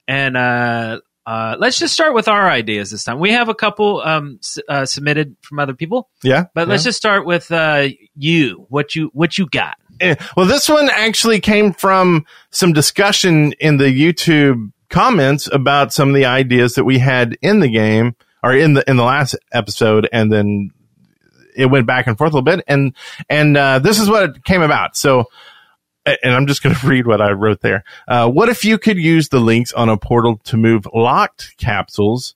[0.07, 3.19] And uh, uh, let's just start with our ideas this time.
[3.19, 6.45] We have a couple um, s- uh, submitted from other people, Yeah.
[6.55, 8.65] but let's just start with uh, you.
[8.71, 9.77] What you what you got?
[10.01, 16.09] Eh, Well, this one actually came from some discussion in the YouTube comments about some
[16.09, 19.37] of the ideas that we had in the game or in the in the last
[19.53, 20.71] episode, and then
[21.55, 22.95] it went back and forth a little bit, and
[23.29, 24.97] and uh, this is what it came about.
[24.97, 25.27] So.
[26.23, 27.85] And I'm just going to read what I wrote there.
[28.07, 32.35] Uh, what if you could use the links on a portal to move locked capsules?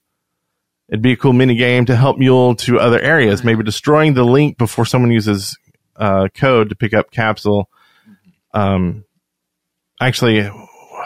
[0.89, 3.43] It'd be a cool mini game to help mule to other areas.
[3.43, 5.57] Maybe destroying the link before someone uses
[5.95, 7.69] uh, code to pick up capsule.
[8.53, 9.05] Um,
[9.99, 10.43] actually,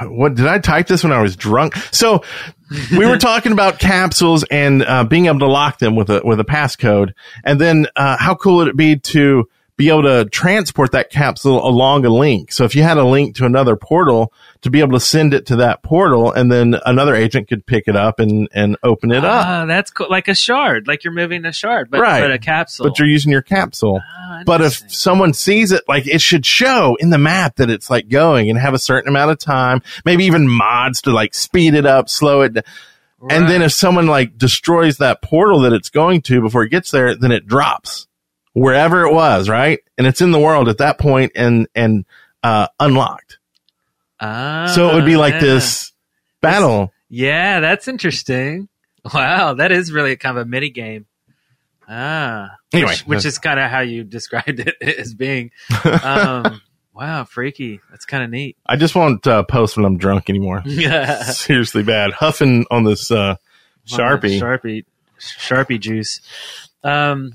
[0.03, 1.75] what did I type this when I was drunk?
[1.91, 2.23] So
[2.91, 6.39] we were talking about capsules and uh, being able to lock them with a with
[6.39, 7.13] a passcode,
[7.43, 9.47] and then uh, how cool would it be to
[9.77, 12.51] be able to transport that capsule along a link?
[12.51, 15.45] So if you had a link to another portal, to be able to send it
[15.47, 19.23] to that portal, and then another agent could pick it up and and open it
[19.23, 19.45] up.
[19.47, 20.07] Ah, that's cool.
[20.09, 22.21] Like a shard, like you're moving a shard, but, Right.
[22.21, 22.87] but a capsule.
[22.87, 24.01] But you're using your capsule.
[24.03, 27.89] Ah, But if someone sees it, like it should show in the map that it's
[27.89, 31.75] like going and have a certain amount of time, maybe even mods to like speed
[31.75, 32.53] it up, slow it.
[32.55, 32.61] d-
[33.29, 36.89] And then if someone like destroys that portal that it's going to before it gets
[36.91, 38.07] there, then it drops
[38.57, 39.79] wherever it was, right?
[39.97, 42.05] And it's in the world at that point and, and,
[42.43, 43.37] uh, unlocked.
[44.19, 45.39] Ah, so it would be like yeah.
[45.41, 45.91] this
[46.41, 46.91] battle.
[47.07, 48.67] Yeah, that's interesting.
[49.13, 51.05] Wow, that is really kind of a mini game.
[51.87, 55.51] Ah, Anyway, which, which is kind of how you described it as being.
[56.03, 56.61] Um,
[56.93, 57.79] wow, freaky.
[57.91, 58.57] That's kind of neat.
[58.65, 60.63] I just won't, uh, post when I'm drunk anymore.
[60.65, 62.11] Yeah, Seriously bad.
[62.11, 63.35] Huffing on this, uh,
[63.87, 64.39] Sharpie.
[64.41, 64.83] Sharpie,
[65.19, 66.21] Sharpie juice.
[66.83, 67.33] Um,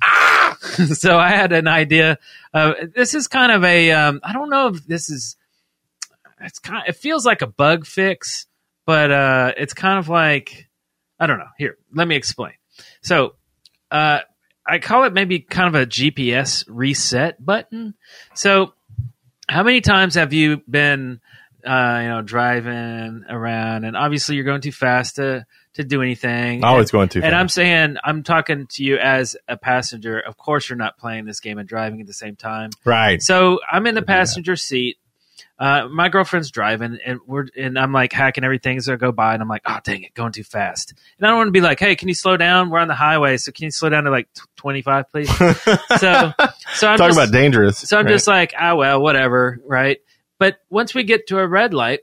[0.94, 2.18] so I had an idea.
[2.54, 3.90] Uh, this is kind of a.
[3.90, 5.36] Um, I don't know if this is.
[6.40, 6.84] It's kind.
[6.86, 8.46] It feels like a bug fix,
[8.86, 10.68] but uh, it's kind of like.
[11.18, 11.48] I don't know.
[11.58, 12.54] Here, let me explain.
[13.02, 13.34] So,
[13.90, 14.20] uh,
[14.66, 17.94] I call it maybe kind of a GPS reset button.
[18.34, 18.74] So,
[19.48, 21.20] how many times have you been,
[21.64, 25.44] uh, you know, driving around, and obviously you're going too fast to
[25.74, 26.64] to do anything.
[26.64, 30.18] Always and, going too and I'm saying, I'm talking to you as a passenger.
[30.18, 32.70] Of course, you're not playing this game and driving at the same time.
[32.84, 33.22] Right.
[33.22, 34.98] So I'm in the passenger seat.
[35.58, 39.34] Uh, my girlfriend's driving, and we're and I'm like hacking everything as I go by,
[39.34, 40.92] and I'm like, oh dang it, going too fast.
[41.18, 42.70] And I don't want to be like, hey, can you slow down?
[42.70, 45.28] We're on the highway, so can you slow down to like t- 25, please?
[45.38, 45.68] so, so
[46.00, 46.32] I'm
[46.98, 47.78] talking just, about dangerous.
[47.78, 48.12] so I'm right?
[48.12, 49.98] just like, ah, well, whatever, right?
[50.38, 52.00] But once we get to a red light,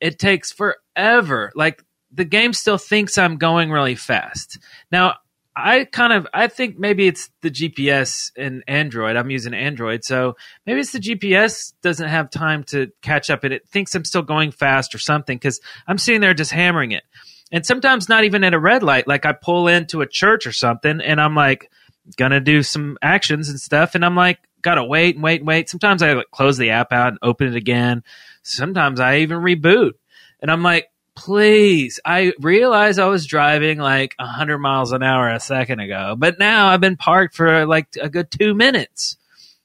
[0.00, 1.52] it takes forever.
[1.54, 4.58] Like the game still thinks I'm going really fast.
[4.90, 5.16] Now,
[5.60, 9.16] I kind of I think maybe it's the GPS in Android.
[9.16, 13.52] I'm using Android, so maybe it's the GPS doesn't have time to catch up and
[13.52, 17.02] it thinks I'm still going fast or something because I'm sitting there just hammering it.
[17.50, 19.08] And sometimes not even at a red light.
[19.08, 21.72] Like I pull into a church or something and I'm like
[22.16, 25.68] gonna do some actions and stuff and I'm like gotta wait and wait and wait.
[25.68, 28.04] Sometimes I like close the app out and open it again.
[28.44, 29.92] Sometimes I even reboot.
[30.40, 30.88] And I'm like,
[31.18, 36.38] please, I realized I was driving like 100 miles an hour a second ago, but
[36.38, 39.16] now I've been parked for like a good two minutes.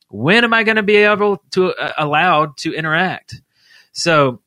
[0.10, 3.40] When am I going to be able to uh, allowed to interact?
[3.92, 4.42] So,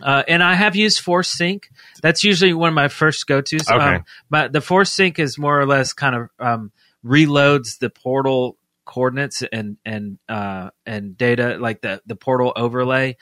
[0.00, 1.70] uh, and I have used Force Sync.
[2.02, 3.68] That's usually one of my first go tos.
[3.68, 3.96] Okay.
[3.96, 6.72] Um, but the Force Sync is more or less kind of um,
[7.04, 13.16] reloads the portal coordinates and and uh, and data like the the portal overlay.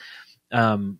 [0.51, 0.99] Um,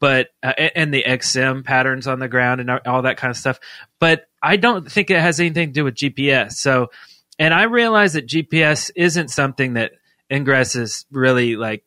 [0.00, 3.60] but uh, and the XM patterns on the ground and all that kind of stuff.
[3.98, 6.52] But I don't think it has anything to do with GPS.
[6.52, 6.90] So,
[7.38, 9.92] and I realize that GPS isn't something that
[10.30, 11.84] Ingress is really like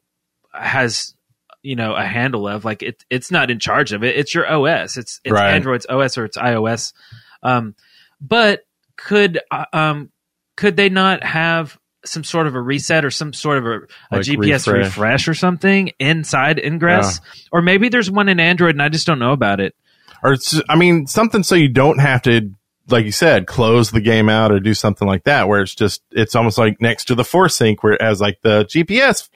[0.53, 1.13] has
[1.61, 2.65] you know a handle of.
[2.65, 4.15] Like it, it's not in charge of it.
[4.15, 4.97] It's your OS.
[4.97, 5.53] It's it's Right.
[5.53, 6.93] Android's OS or it's iOS.
[7.43, 7.75] Um,
[8.21, 10.11] but could uh, um
[10.55, 13.79] could they not have some sort of a reset or some sort of a, a
[14.17, 14.85] Like GPS refresh.
[14.85, 15.27] refresh.
[15.27, 17.19] or something inside Ingress?
[17.51, 19.75] Or maybe there's one in Android and I just don't know about it.
[20.23, 20.37] or
[20.69, 22.51] I mean, something so you don't have to,
[22.87, 26.01] like you said, close the game out or do something like that, where it's just,
[26.11, 29.29] it's almost like next to the Force Sync, where it has like the GPS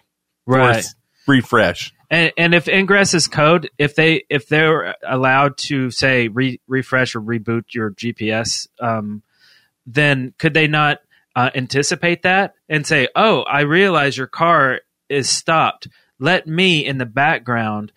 [0.46, 0.96] Force
[1.28, 1.94] refresh.
[2.10, 7.16] And, and if Ingress is code, if they if they're allowed to say re- refresh
[7.16, 9.24] or reboot your GPS, um,
[9.88, 11.00] then could they not
[11.36, 15.88] uh, anticipate that and say, "Oh, I realize your car is stopped.
[16.20, 17.92] Let me in the background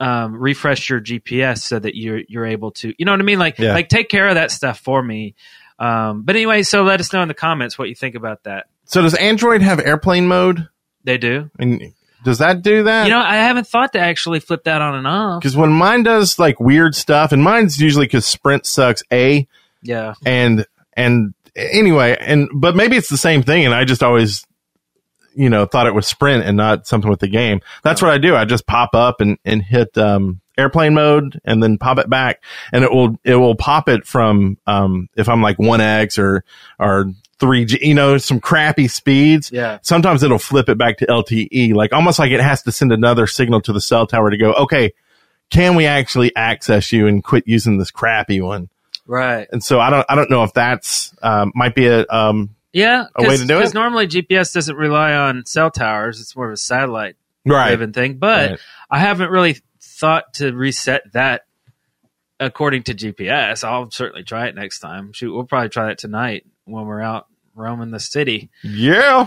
[0.00, 3.38] um, refresh your GPS so that you're you're able to, you know what I mean?
[3.38, 3.72] Like Yeah.
[3.74, 5.34] like take care of that stuff for me."
[5.78, 8.66] Um, but anyway, so let us know in the comments what you think about that.
[8.84, 10.68] So does Android have airplane mode?
[11.04, 11.50] They do.
[11.58, 11.92] And
[12.24, 13.04] does that do that?
[13.06, 15.40] You know, I haven't thought to actually flip that on and off.
[15.40, 19.46] because when mine does like weird stuff, and mine's usually because Sprint sucks a
[19.82, 20.14] Yeah.
[20.26, 20.66] and
[20.96, 24.44] and anyway, and but maybe it's the same thing, and I just always
[25.34, 27.60] you know thought it was Sprint and not something with the game.
[27.82, 28.34] That's what I do.
[28.36, 32.42] I just pop up and and hit um, airplane mode, and then pop it back,
[32.72, 36.44] and it will it will pop it from um, if I'm like one X or
[36.78, 37.06] or
[37.38, 39.50] three G, you know, some crappy speeds.
[39.52, 39.78] Yeah.
[39.82, 43.26] Sometimes it'll flip it back to LTE, like almost like it has to send another
[43.26, 44.92] signal to the cell tower to go, okay,
[45.50, 48.68] can we actually access you and quit using this crappy one?
[49.08, 49.48] Right.
[49.50, 53.06] And so I don't, I don't know if that's, um, might be a, um, Yeah.
[53.16, 53.58] A way to do it?
[53.58, 56.20] Because normally GPS doesn't rely on cell towers.
[56.20, 57.68] It's more of a satellite right.
[57.68, 58.18] driven thing.
[58.18, 58.60] But Right.
[58.90, 61.46] I haven't really thought to reset that
[62.38, 63.64] according to GPS.
[63.64, 65.12] I'll certainly try it next time.
[65.12, 68.50] Shoot, we'll probably try it tonight when we're out roaming the city.
[68.62, 69.26] Yeah.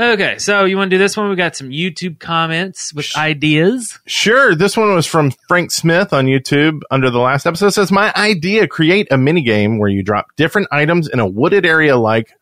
[0.00, 1.28] Okay, so you want to do this one?
[1.28, 3.98] We got some YouTube comments with ideas.
[4.06, 4.54] Sure.
[4.54, 7.66] This one was from Frank Smith on YouTube under the last episode.
[7.68, 11.26] It says, My idea create a mini game where you drop different items in a
[11.26, 12.32] wooded area like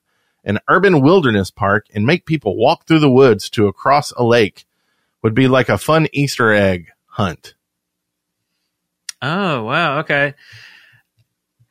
[0.44, 4.66] an urban wilderness park and make people walk through the woods to across a lake
[5.22, 7.54] would be like a fun Easter egg hunt.
[9.22, 10.00] Oh, wow.
[10.00, 10.34] Okay.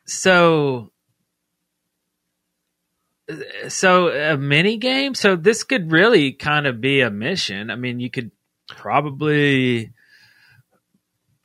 [0.04, 0.90] So,
[3.68, 5.14] so a mini game.
[5.14, 7.70] So this could really kind of be a mission.
[7.70, 8.30] I mean, you could
[8.68, 9.92] probably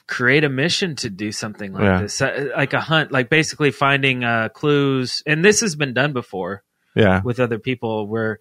[0.07, 2.01] create a mission to do something like Yeah.
[2.01, 5.23] this, like a hunt, like basically finding uh, clues.
[5.25, 6.63] And this has been done before
[6.95, 7.21] Yeah.
[7.23, 8.39] with other people, where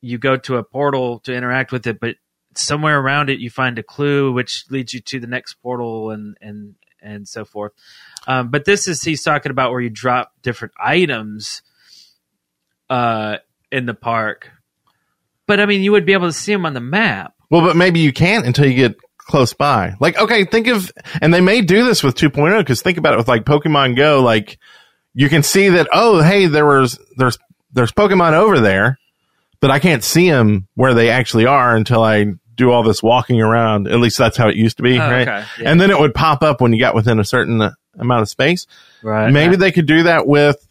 [0.00, 2.16] you go to a portal to interact with it, but
[2.54, 6.36] somewhere around it you find a clue which leads you to the next portal and
[6.40, 7.72] and and so forth.
[8.26, 11.62] Um, but this is he's talking about where you drop different items
[12.90, 13.36] uh,
[13.72, 14.50] in the park.
[15.46, 17.34] But I mean, you would be able to see them on the map.
[17.50, 19.94] Well, but maybe you can't until you get close by.
[20.00, 23.16] Like, okay, think of, and they may do this with 2.0 because think about it
[23.18, 24.22] with like Pokemon Go.
[24.22, 24.58] Like,
[25.14, 27.38] you can see that, oh, hey, there was, there's,
[27.72, 28.98] there's Pokemon over there,
[29.60, 32.26] but I can't see them where they actually are until I
[32.56, 33.86] do all this walking around.
[33.86, 35.28] At least that's how it used to be, Oh, right?
[35.28, 35.70] okay, yeah.
[35.70, 37.60] And then it would pop up when you got within a certain
[37.98, 38.66] amount of space.
[39.02, 39.30] Right.
[39.32, 40.65] Maybe they could do that with,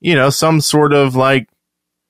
[0.00, 1.48] you know, some sort of like,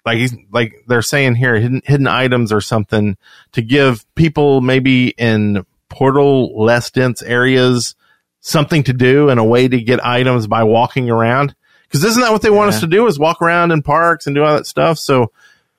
[0.07, 3.17] like he's like they're saying here, hidden hidden items or something
[3.53, 7.95] to give people maybe in portal less dense areas
[8.41, 11.55] something to do and a way to get items by walking around.
[11.83, 13.07] Because isn't that what they want us to do?
[13.09, 14.99] Is walk around in parks and do all that stuff.
[14.99, 15.33] So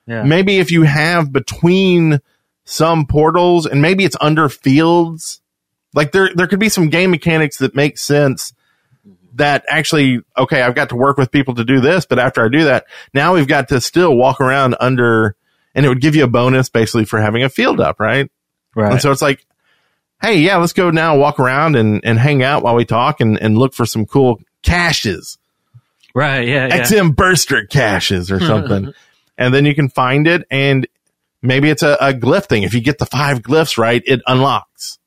[0.06, 0.22] yeah.
[0.22, 2.20] maybe if you have between
[2.64, 5.40] some portals and maybe it's under fields,
[5.94, 8.52] like there there could be some game mechanics that make sense
[9.34, 12.48] that actually okay, I've got to work with people to do this, but after I
[12.48, 15.36] do that, now we've got to still walk around under
[15.74, 18.30] and it would give you a bonus basically for having a field up, right?
[18.74, 18.92] right.
[18.92, 19.46] And so it's like,
[20.20, 23.40] hey, yeah, let's go now walk around and, and hang out while we talk and,
[23.40, 25.38] and look for some cool caches.
[26.14, 26.46] right.
[26.46, 26.66] Yeah.
[26.68, 26.82] yeah.
[26.82, 28.92] XM burster caches or something.
[29.38, 30.86] and then you can find it and
[31.40, 32.62] maybe it's a, a glyph thing.
[32.64, 34.98] If you get the five glyphs right, it unlocks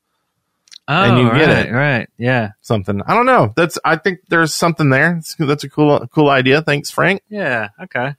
[0.88, 1.72] oh, and you get it.
[1.72, 2.08] Right.
[2.18, 2.52] Yeah.
[2.60, 3.00] something.
[3.06, 3.52] I don't know.
[3.56, 5.18] That's, I think there's something there.
[5.18, 6.62] It's- That's a cool, cool idea.
[6.62, 7.22] Thanks, Frank.
[7.28, 7.68] Yeah.
[7.82, 8.14] Okay.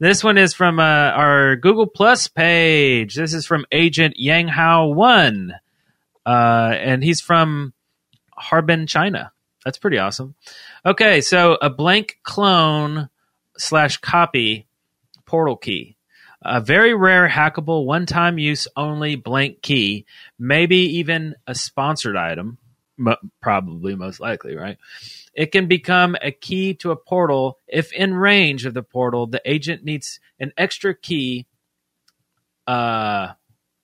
[0.00, 3.16] This one is from uh, our Google Plus page.
[3.16, 5.54] This is from Agent Yang Hao One,
[6.24, 7.72] uh, and he's from
[8.36, 9.32] Harbin, China.
[9.64, 10.36] That's pretty awesome.
[10.86, 13.08] Okay, so a blank clone
[13.56, 14.68] slash copy
[15.26, 15.96] portal key.
[16.42, 20.06] A very rare, hackable, one time use only blank key,
[20.38, 22.58] maybe even a sponsored item,
[23.40, 24.78] probably most likely, right?
[25.34, 29.42] It can become a key to a portal if in range of the portal, the
[29.44, 31.46] agent needs an extra key
[32.66, 33.32] uh,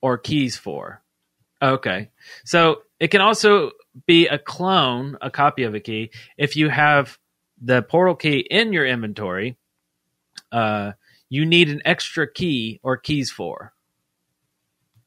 [0.01, 1.03] or keys for.
[1.61, 2.11] Okay.
[2.45, 3.73] So it can also
[4.07, 7.19] be a clone, a copy of a key, if you have
[7.61, 9.57] the portal key in your inventory.
[10.53, 10.93] Uh,
[11.35, 13.73] you need an extra key or keys for.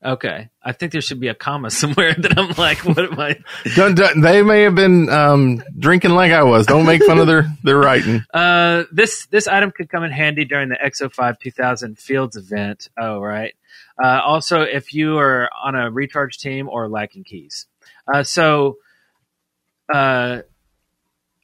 [0.05, 3.39] Okay, I think there should be a comma somewhere that I'm like, what am I?
[3.75, 6.67] Don't, don't- they may have been, um, drinking like I was.
[6.67, 8.23] Don't make fun of their, their writing.
[8.33, 12.89] Uh, this this item could come in handy during the XO5 2000 Fields event.
[12.97, 13.55] Oh, right.
[14.01, 17.65] Uh, also, if you are on a recharge team or lacking keys.
[18.11, 18.77] Uh, so,
[19.91, 20.41] uh,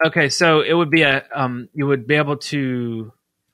[0.06, 3.12] okay, so it would be a um, you would be able to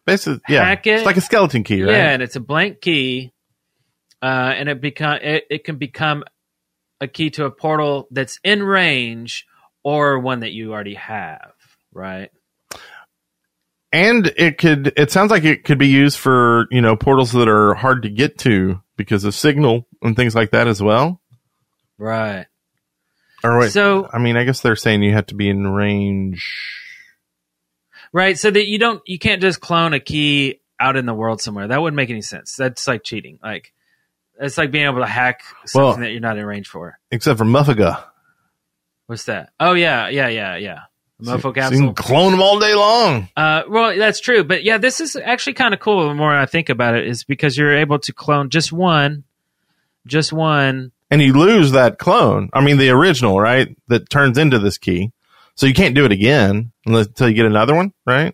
[0.10, 0.64] Basically, yeah.
[0.66, 0.96] Hack it.
[0.98, 1.92] It's like a skeleton key, right?
[1.92, 3.32] yeah, and it's a blank key,
[4.22, 6.24] uh, and it become it, it can become
[7.02, 9.46] a key to a portal that's in range
[9.84, 11.52] or one that you already have,
[11.94, 12.30] right?
[13.92, 14.94] and it could.
[14.98, 18.10] It sounds like it could be used for you know portals that are hard to
[18.10, 21.22] get to because of signal and things like that as well.
[21.98, 22.46] Right.
[23.44, 26.86] Or wait, So- I mean, I guess they're saying you have to be in range.
[28.12, 28.38] Right.
[28.38, 31.68] So that you don't, you can't just clone a key out in the world somewhere.
[31.68, 32.56] That wouldn't make any sense.
[32.56, 33.40] That's like cheating.
[33.44, 33.74] Like,
[34.40, 36.98] it's like being able to hack something Well- that you're not in range for.
[37.12, 38.04] Except for Muffaga.
[39.08, 39.52] What's that?
[39.60, 40.80] Oh yeah, yeah, yeah, yeah.
[41.22, 43.28] Mofo So you can clone them all day long.
[43.36, 46.08] Uh, well, that's true, but yeah, this is actually kind of cool.
[46.08, 49.24] The more I think about it, is because you're able to clone just one,
[50.08, 50.92] just one.
[51.12, 52.50] and you lose that clone.
[52.54, 53.76] I mean, the original, right?
[53.88, 55.12] That turns into this key.
[55.60, 58.34] So you can't do it again unless, until you get another one, right?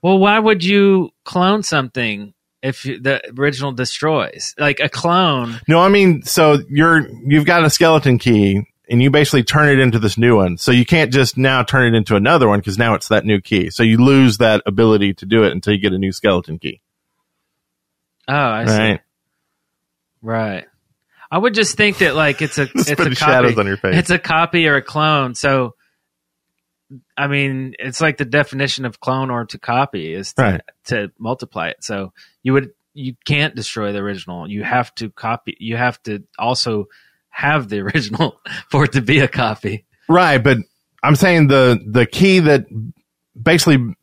[0.00, 2.32] Well, why would you clone something
[2.62, 4.54] if the original destroys?
[4.56, 5.60] Like a clone.
[5.68, 9.78] No, I mean, so you're, you've got a skeleton key and you basically turn it
[9.78, 10.56] into this new one.
[10.56, 13.42] So you can't just now turn it into another one because now it's that new
[13.42, 13.68] key.
[13.68, 16.80] So you lose that ability to do it until you get a new skeleton key.
[18.26, 18.72] Oh, I see.
[18.72, 19.00] Right.
[20.22, 20.66] Right.
[21.30, 23.14] I would just think that like it's a it's a copy.
[23.14, 23.96] shadows on your face.
[23.96, 25.34] It's a copy or a clone.
[25.34, 25.74] So,
[27.18, 30.60] I mean, it's like the definition of clone or to copy is to, Right.
[30.84, 31.82] to multiply it.
[31.82, 32.12] So
[32.44, 34.48] you would you can't destroy the original.
[34.50, 35.56] You have to copy.
[35.60, 36.86] You have to also
[37.28, 38.40] have the original
[38.70, 39.84] for it to be a copy.
[40.08, 40.58] Right, but
[41.02, 42.66] I'm saying the the key that
[43.40, 43.94] basically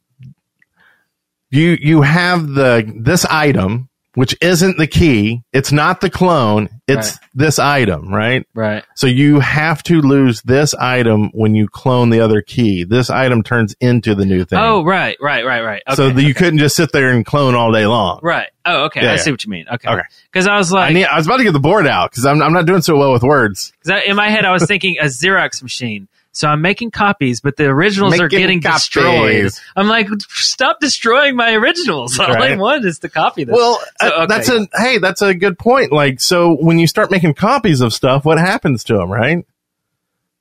[1.50, 7.12] you you have the this item which isn't the key, it's not the clone, it's
[7.12, 7.20] Right.
[7.36, 8.46] this item, right?
[8.54, 8.84] Right.
[8.96, 12.84] So you have to lose this item when you clone the other key.
[12.84, 14.60] This item turns into the new thing.
[14.60, 15.82] Oh, right, right, right, right.
[15.88, 15.96] Okay.
[15.96, 18.20] so you couldn't just sit there and clone all day long.
[18.24, 18.48] right.
[18.68, 19.02] Oh, okay.
[19.04, 19.18] Yeah, I yeah.
[19.22, 19.66] see what you mean.
[19.72, 19.88] Okay.
[19.88, 20.02] Okay.
[20.32, 22.26] Because I was I, like, need, I was about to get the board out because
[22.26, 23.72] I'm, I'm not doing so well with words.
[23.84, 26.08] 'cause I- in my head, I was thinking a Xerox machine.
[26.36, 28.82] So I'm making copies, but the originals are getting copies.
[28.82, 29.52] destroyed.
[29.74, 32.20] I'm like, stop destroying my originals.
[32.20, 33.56] All I want is to copy them.
[33.56, 34.26] Well, So, uh, okay.
[34.28, 35.94] that's a hey, that's a good point.
[35.94, 39.46] Like, so when you start making copies of stuff, what happens to them, right?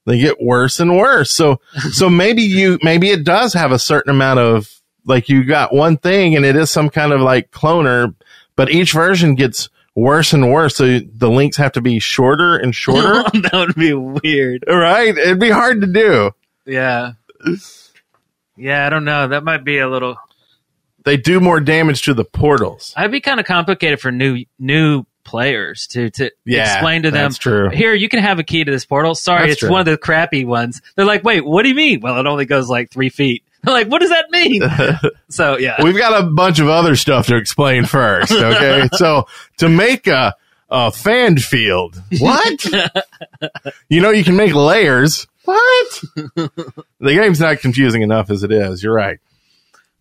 [0.05, 1.31] They get worse and worse.
[1.31, 1.61] So,
[1.93, 4.69] so maybe you, maybe it does have a certain amount of
[5.05, 8.17] like you got one thing and it is some kind of like cloner,
[8.57, 10.77] but each version gets worse and worse.
[10.77, 13.23] So the links have to be shorter and shorter.
[13.41, 14.65] that would be weird.
[14.69, 15.17] right?
[15.17, 16.31] It'd be hard to do.
[16.67, 17.13] Yeah.
[18.57, 19.29] Yeah, I don't know.
[19.29, 20.17] That might be a little.
[21.05, 22.95] They do more damage to the portals.
[22.97, 27.25] I'd be kind of complicated for new new players to to Yeah, explain to them.
[27.25, 27.71] that's true.
[27.71, 29.15] Here, you can have a key to this portal.
[29.15, 29.71] Sorry, That's it's true.
[29.71, 30.81] one of the crappy ones.
[30.97, 32.01] They're like, wait, what do you mean?
[32.01, 33.43] Well, it only goes like three feet.
[33.75, 34.63] Like, what does that mean?
[35.29, 38.33] so yeah, We've got a bunch of other stuff to explain first.
[38.33, 38.89] Okay.
[38.93, 39.27] so
[39.59, 40.35] to make a,
[40.71, 42.65] a fan field, what?
[43.89, 45.27] you know, you can make layers.
[45.45, 46.01] What?
[46.37, 48.83] the game's not confusing enough as it is.
[48.83, 49.19] You're right.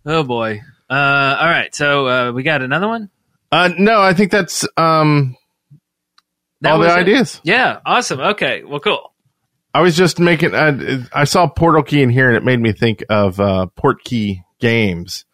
[0.05, 0.61] oh boy.
[0.89, 3.09] Uh, all right, so uh, we got another one.
[3.51, 5.35] Uh, no, I think that's, um,
[6.61, 6.91] That all the it?
[6.97, 7.39] ideas.
[7.43, 8.19] Yeah, awesome.
[8.19, 9.12] Okay, well, cool.
[9.73, 12.73] I was just making, I, I saw Portal Key in here and it made me
[12.73, 15.25] think of, uh, Portkey Games,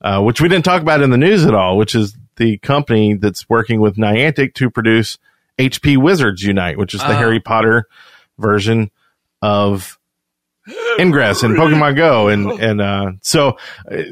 [0.00, 3.14] uh, which we didn't talk about in the news at all, which is the company
[3.14, 5.18] that's working with Niantic to produce
[5.58, 7.14] HP Wizards Unite, which is the Oh.
[7.18, 7.86] Harry Potter
[8.38, 8.90] version
[9.42, 9.98] of
[10.98, 12.28] Ingress and Pokemon Go.
[12.28, 13.58] And, and, uh, so,
[13.90, 14.02] uh,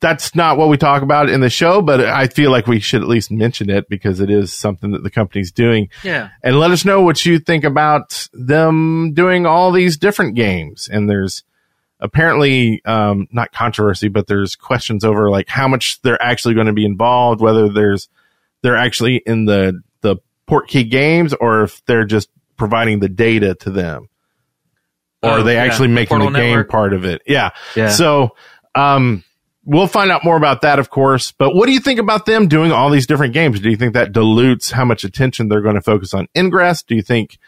[0.00, 3.02] that's not what we talk about in the show, but I feel like we should
[3.02, 6.70] at least mention it because it is something that the company's doing Yeah, and let
[6.70, 10.88] us know what you think about them doing all these different games.
[10.88, 11.42] And there's
[12.00, 16.72] apparently um, not controversy, but there's questions over like how much they're actually going to
[16.72, 18.08] be involved, whether there's
[18.62, 20.16] they're actually in the the
[20.48, 24.08] Portkey games or if they're just providing the data to them.
[25.22, 25.64] Or Oh, are they yeah.
[25.64, 27.22] actually making the game part of it?
[27.26, 27.50] Yeah.
[27.74, 27.90] yeah.
[27.90, 28.36] So,
[28.76, 29.24] um,
[29.68, 31.30] we'll find out more about that, of course.
[31.30, 33.60] But what do you think about them doing all these different games?
[33.60, 36.82] Do you think that dilutes how much attention they're going to focus on Ingress?
[36.82, 37.38] Do you think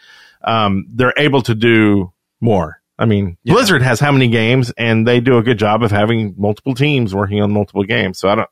[0.43, 2.79] um, they're able to do more?
[2.99, 3.55] I mean, Yeah.
[3.55, 7.15] Blizzard has how many games, and they do a good job of having multiple teams
[7.15, 8.19] working on multiple games.
[8.19, 8.49] So I don't,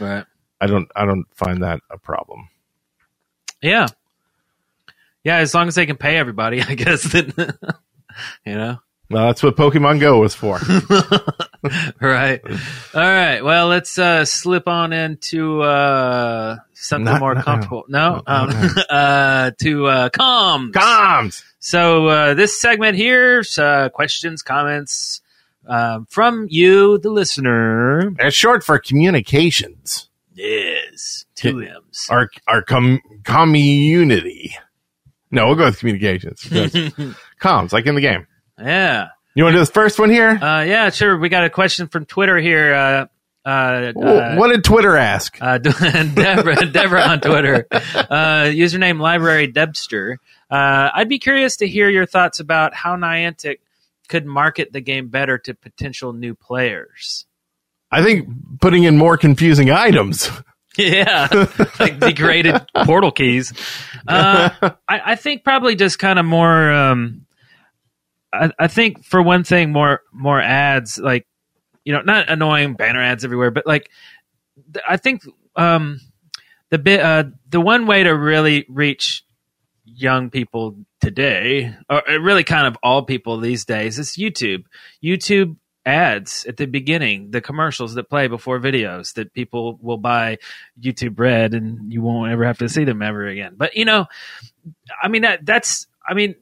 [0.00, 0.24] right.
[0.60, 2.48] I don't, I don't find that a problem.
[3.60, 3.88] Yeah.
[5.24, 7.02] Yeah, as long as they can pay everybody, I guess.
[7.02, 7.32] Then,
[8.46, 8.78] you know.
[9.10, 10.58] Well, that's what Pokemon Go was for.
[12.00, 12.40] right.
[12.94, 13.40] All right.
[13.42, 17.84] Well, let's uh, slip on into uh, something Not- more comfortable.
[17.88, 18.50] No, No, um,
[18.90, 20.72] uh, to uh, comms.
[20.72, 21.42] Comms.
[21.58, 25.20] So uh, this segment here, uh, questions, comments
[25.68, 28.12] um, from you, the listener.
[28.18, 30.08] It's short for communications.
[30.34, 32.06] Yes, two M's.
[32.08, 34.54] Our our com- community.
[35.30, 36.40] No, we'll go with communications.
[37.40, 38.26] Comms, like in the game.
[38.62, 39.08] Yeah.
[39.34, 40.28] You want to do the first one here?
[40.30, 41.18] Uh, yeah, sure.
[41.18, 42.74] We got a question from Twitter here.
[42.74, 43.06] Uh,
[43.44, 45.36] uh, uh, what did Twitter ask?
[45.40, 50.18] uh, Deborah, Deborah on Twitter, uh, username Library Debster.
[50.50, 53.56] Uh, I'd be curious to hear your thoughts about how Niantic
[54.08, 57.26] could market the game better to potential new players.
[57.90, 58.28] I think
[58.60, 60.30] putting in more confusing items.
[60.78, 61.28] Yeah,
[61.78, 63.52] like degraded portal keys.
[64.08, 64.48] Uh,
[64.88, 66.72] I, I think probably just kind of more.
[66.72, 67.26] Um,
[68.32, 71.26] I, I think for one thing, more more ads, like
[71.84, 73.90] you know, not annoying banner ads everywhere, but like
[74.72, 75.22] th- I think
[75.56, 76.00] um,
[76.70, 79.24] the bit uh, the one way to really reach
[79.84, 84.64] young people today, or really kind of all people these days, is YouTube.
[85.02, 90.38] YouTube ads at the beginning, the commercials that play before videos that people will buy
[90.80, 93.54] YouTube Red and you won't ever have to see them ever again.
[93.56, 94.06] But you know,
[95.02, 96.36] I mean that that's I mean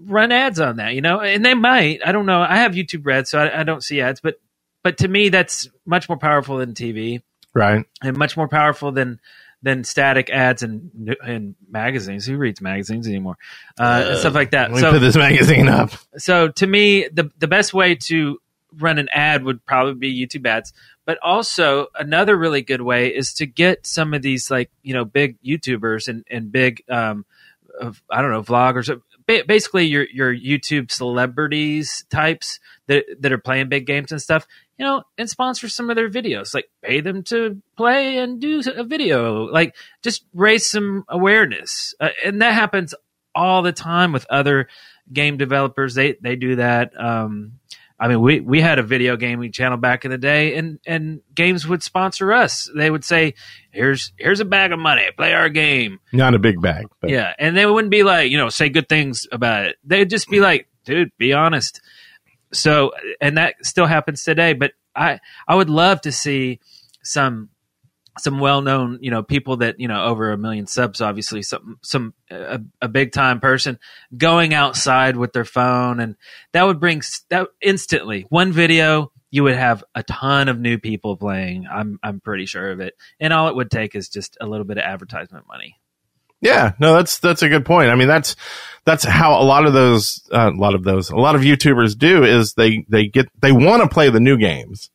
[0.00, 2.00] run ads on that, you know, and they might.
[2.04, 2.40] I don't know.
[2.40, 4.40] I have YouTube Red, so I, I don't see ads, but
[4.82, 7.22] but to me, that's much more powerful than TV,
[7.54, 7.84] right?
[8.02, 9.20] And much more powerful than
[9.62, 12.26] than static ads and and magazines.
[12.26, 13.36] Who reads magazines anymore?
[13.78, 14.74] Uh, uh, and stuff like that.
[14.76, 15.90] So, put this magazine up.
[16.16, 18.38] So to me, the the best way to
[18.78, 20.72] run an ad would probably be YouTube ads.
[21.04, 25.04] But also another really good way is to get some of these like you know
[25.04, 27.24] big YouTubers and and big um,
[28.10, 28.88] I don't know vloggers
[29.28, 34.46] basically your your YouTube celebrities types that that are playing big games and stuff,
[34.78, 36.54] you know, and sponsor some of their videos.
[36.54, 39.44] Like pay them to play and do a video.
[39.44, 42.94] Like just raise some awareness, uh, and that happens
[43.34, 44.68] all the time with other
[45.12, 45.94] game developers.
[45.94, 46.98] They they do that.
[46.98, 47.58] Um,
[48.00, 51.20] I mean, we, we had a video gaming channel back in the day, and, and
[51.34, 52.70] games would sponsor us.
[52.74, 53.34] They would say,
[53.72, 57.10] "Here's here's a bag of money, play our game." Not a big bag, but.
[57.10, 57.32] yeah.
[57.38, 59.76] And they wouldn't be like, you know, say good things about it.
[59.82, 61.80] They'd just be like, "Dude, be honest."
[62.52, 64.52] So, and that still happens today.
[64.52, 65.18] But I
[65.48, 66.60] I would love to see
[67.02, 67.48] some
[68.20, 72.14] some well-known you know people that you know over a million subs obviously some some
[72.30, 73.78] a, a, big time person
[74.16, 76.00] going outside with their phone.
[76.00, 76.16] And
[76.52, 81.16] that would bring that instantly one video you would have a ton of new people
[81.16, 81.66] playing.
[81.70, 82.94] I'm i'm pretty sure of it.
[83.20, 85.76] And all it would take is just a little bit of advertisement money.
[86.40, 86.72] Yeah.
[86.78, 87.90] No that's that's a good point.
[87.90, 88.36] I mean that's
[88.84, 91.96] that's how a lot of those uh, a lot of those a lot of youtubers
[91.96, 94.90] do is they they get they want to play the new games.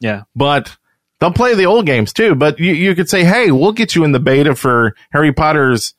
[0.00, 0.22] Yeah.
[0.36, 0.76] But
[1.20, 4.04] They'll play the old games too, but you, you could say, hey, we'll get you
[4.04, 5.94] in the beta for Harry Potter's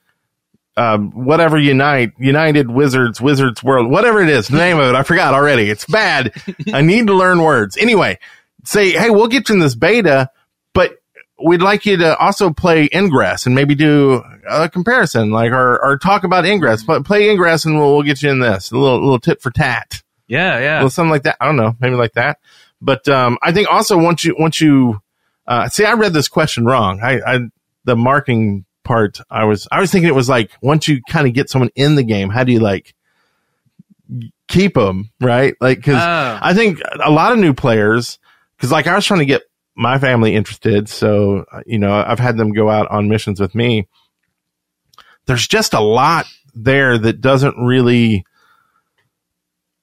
[0.79, 5.03] um, whatever Unite, United Wizards, Wizards World, whatever it is, the name of it, I
[5.03, 5.69] forgot already.
[5.69, 6.31] It's bad.
[6.73, 7.75] I need to learn words.
[7.75, 8.17] Anyway,
[8.63, 10.29] say, hey, we'll get you in this beta,
[10.73, 10.97] but
[11.43, 15.97] we'd like you to also play Ingress and maybe do a comparison, like, or, or
[15.97, 16.83] talk about Ingress.
[16.83, 18.71] But play Ingress and we'll, we'll get you in this.
[18.71, 20.01] A little, little tit for tat.
[20.27, 20.79] Yeah, yeah.
[20.79, 21.35] Well, something like that.
[21.41, 22.39] I don't know, maybe like that.
[22.81, 25.01] But um, I think also once you once you
[25.49, 27.01] uh, see, I read this question wrong.
[27.01, 27.39] I, I,
[27.83, 31.33] the marking part, I was, I was thinking it was like once you kind of
[31.33, 32.93] get someone in the game, how do you like
[34.47, 35.55] keep them, right?
[35.59, 36.39] Like, cause oh.
[36.41, 38.19] I think a lot of new players,
[38.59, 39.41] cause like I was trying to get
[39.75, 40.87] my family interested.
[40.87, 43.87] So, you know, I've had them go out on missions with me.
[45.25, 48.23] There's just a lot there that doesn't really,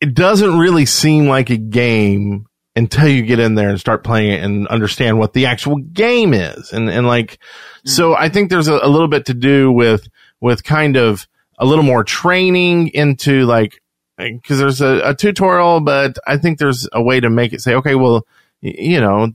[0.00, 2.46] it doesn't really seem like a game
[2.76, 6.34] until you get in there and start playing it and understand what the actual game
[6.34, 6.72] is.
[6.72, 7.88] And, and like, mm-hmm.
[7.88, 10.06] so I think there's a, a, little bit to do with,
[10.40, 11.26] with kind of
[11.58, 13.80] a little more training into like,
[14.18, 17.74] cause there's a, a tutorial, but I think there's a way to make it say,
[17.76, 18.26] okay, well,
[18.60, 19.32] you know,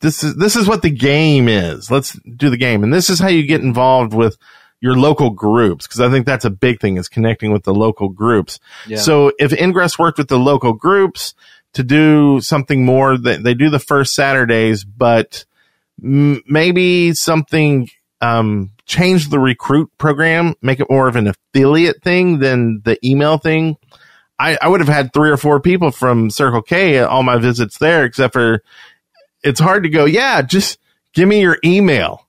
[0.00, 1.90] this is, this is what the game is.
[1.90, 2.84] Let's do the game.
[2.84, 4.38] And this is how you get involved with,
[4.84, 8.10] your local groups because I think that's a big thing is connecting with the local
[8.10, 8.60] groups.
[8.86, 8.98] Yeah.
[8.98, 11.34] So if Ingress worked with the local groups,
[11.74, 13.18] to do something more.
[13.18, 15.44] They, they do the first Saturdays, but
[16.02, 17.88] m- maybe something,
[18.20, 23.38] um, change the recruit program, make it more of an affiliate thing than the email
[23.38, 23.76] thing.
[24.38, 27.38] I, I would have had three or four people from Circle K at all my
[27.38, 28.62] visits there, except for
[29.42, 30.78] it's hard to go, yeah, just
[31.12, 32.26] give me your email.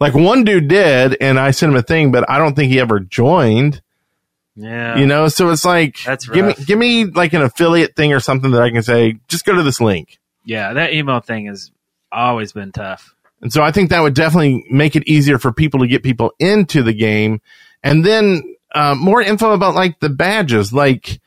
[0.00, 2.80] Like one dude did, and I sent him a thing, but I don't think he
[2.80, 3.82] ever joined.
[4.60, 4.98] Yeah.
[4.98, 8.20] You know, so it's like That's give me give me like an affiliate thing or
[8.20, 10.18] something that I can say, just go to this link.
[10.44, 11.70] Yeah, that email thing has
[12.12, 13.14] always been tough.
[13.40, 16.32] And so I think that would definitely make it easier for people to get people
[16.38, 17.40] into the game.
[17.82, 18.42] And then
[18.74, 20.72] uh, more info about like the badges.
[20.72, 21.20] Like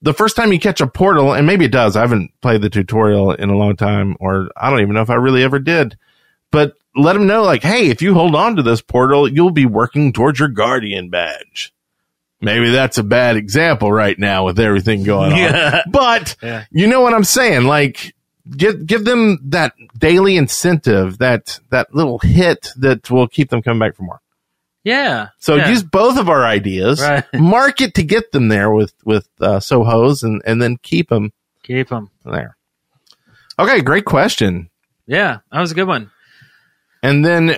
[0.00, 1.96] the first time you catch a portal, and maybe it does.
[1.96, 5.10] I haven't played the tutorial in a long time, or I don't even know if
[5.10, 5.98] I really ever did.
[6.50, 9.66] But let them know, like, hey, if you hold on to this portal, you'll be
[9.66, 11.72] working towards your guardian badge
[12.42, 15.38] Maybe that's a bad example right now with everything going on.
[15.38, 15.82] Yeah.
[15.90, 16.64] But Yeah.
[16.70, 17.64] you know what I'm saying?
[17.64, 18.14] Like
[18.56, 23.78] give give them that daily incentive, that that little hit that will keep them coming
[23.78, 24.20] back for more.
[24.84, 25.28] Yeah.
[25.38, 25.68] So yeah.
[25.68, 27.24] use both of our ideas, Right.
[27.34, 31.32] market to get them there with with uh, Sohos, and and then keep them
[31.62, 32.10] keep them.
[32.24, 32.56] there.
[33.58, 34.70] Okay, great question.
[35.06, 36.10] Yeah, that was a good one.
[37.02, 37.56] And then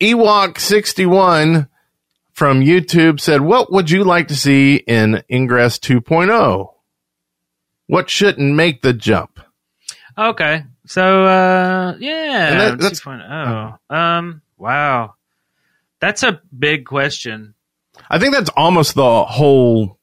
[0.00, 1.68] Ewok sixty one
[2.32, 6.68] from YouTube said, "What would you like to see in Ingress 2.0?
[7.86, 9.40] What shouldn't make the jump?"
[10.16, 10.64] Okay.
[10.86, 13.78] So uh yeah, that- that's- 2.0.
[13.90, 15.14] Um wow.
[16.00, 17.54] That's a big question.
[18.10, 19.98] I think that's almost the whole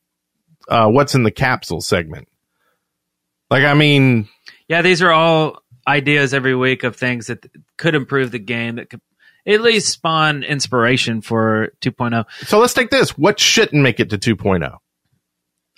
[0.69, 2.27] uh, what's in the capsule segment.
[3.49, 4.30] Like, I mean,
[4.67, 7.43] Yeah, these are all ideas every week of things that
[7.77, 9.01] could improve the game that could
[9.49, 11.89] at least spawn inspiration for oh.
[11.89, 12.25] 2.0.
[12.45, 13.17] so let's take this.
[13.17, 14.35] What shouldn't make it to oh?
[14.35, 14.77] 2.0?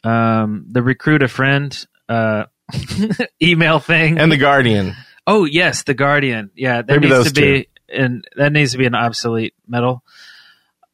[0.04, 2.46] Um the recruit a friend uh
[3.42, 4.20] email thing.
[4.20, 4.96] And the Guardian.
[5.28, 6.52] Oh yes, the Guardian.
[6.56, 10.04] Yeah, that Maybe needs to be and that needs to be an obsolete medal.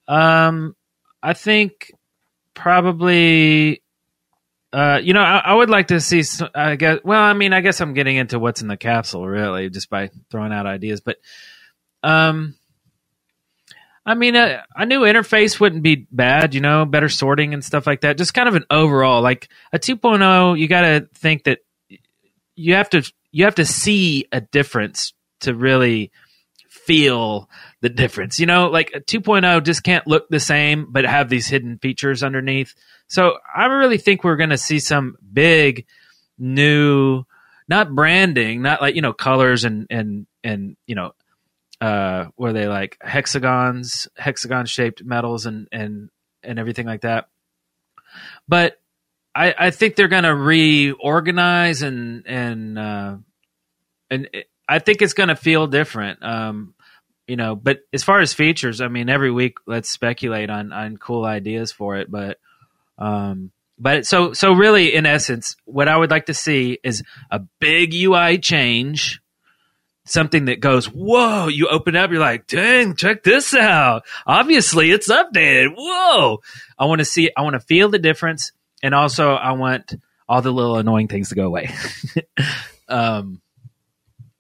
[0.08, 0.76] Um,
[1.22, 1.92] I think
[2.54, 3.82] probably.
[4.74, 6.24] Uh, you know, I, I would like to see.
[6.54, 7.00] I guess.
[7.04, 10.10] Well, I mean, I guess I'm getting into what's in the capsule, really, just by
[10.30, 11.02] throwing out ideas.
[11.02, 11.18] But,
[12.04, 12.56] um,
[14.08, 16.56] I mean, a, a new interface wouldn't be bad.
[16.56, 18.18] You know, better sorting and stuff like that.
[18.18, 20.58] Just kind of an overall, like a 2.0.
[20.58, 21.60] You got to think that
[22.56, 26.12] you have to you have to see a difference to really
[26.70, 27.50] feel
[27.82, 28.40] the difference.
[28.40, 32.24] You know, like a 2.0 just can't look the same, but have these hidden features
[32.24, 32.74] underneath.
[33.08, 35.86] So I really think we're going to see some big
[36.38, 37.24] new,
[37.68, 41.12] not branding, not like, you know, colors and, and, and, you know,
[41.82, 46.10] uh, where they like hexagons, hexagon shaped medals and, and,
[46.44, 47.30] and everything like that.
[48.48, 48.80] But
[49.36, 53.18] I, I think they're going to reorganize and, and, uh,
[54.10, 56.24] and it, I think it's going to feel different.
[56.24, 56.74] Um,
[57.28, 60.98] you know, but as far as features, I mean, every week let's speculate on on
[60.98, 62.10] cool ideas for it.
[62.10, 62.40] But,
[62.98, 67.40] um, but so so really, in essence, what I would like to see is a
[67.60, 69.22] big UI change,
[70.08, 71.48] something that goes, whoa!
[71.48, 74.04] You open up, you're like, dang, check this out.
[74.26, 75.74] Obviously, it's updated.
[75.78, 76.42] Whoa!
[76.78, 78.52] I want to see, I want to feel the difference,
[78.82, 79.96] and also I want
[80.28, 81.70] all the little annoying things to go away.
[82.90, 83.42] um,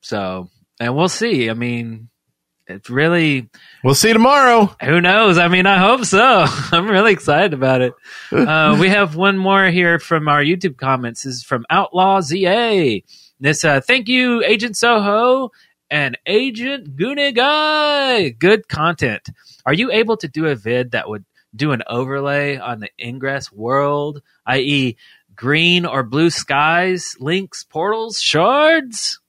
[0.01, 0.49] so,
[0.79, 1.49] and we'll see.
[1.49, 2.09] I mean,
[2.67, 3.49] it's really
[3.83, 4.75] We'll see tomorrow.
[4.83, 5.37] who knows?
[5.37, 6.45] I mean, I hope so.
[6.71, 7.93] I'm really excited about it.
[8.31, 11.23] Uh, we have one more here from our YouTube comments.
[11.23, 12.99] This is from Outlaw ZA.
[13.39, 15.51] This, uh, thank you, Agent Soho
[15.89, 18.29] and Agent Goonie Guy.
[18.29, 19.29] Good content.
[19.65, 21.25] Are you able to do a vid that would
[21.55, 24.97] do an overlay on the Ingress world, i.e.,
[25.35, 29.19] green or blue skies, links, portals, shards?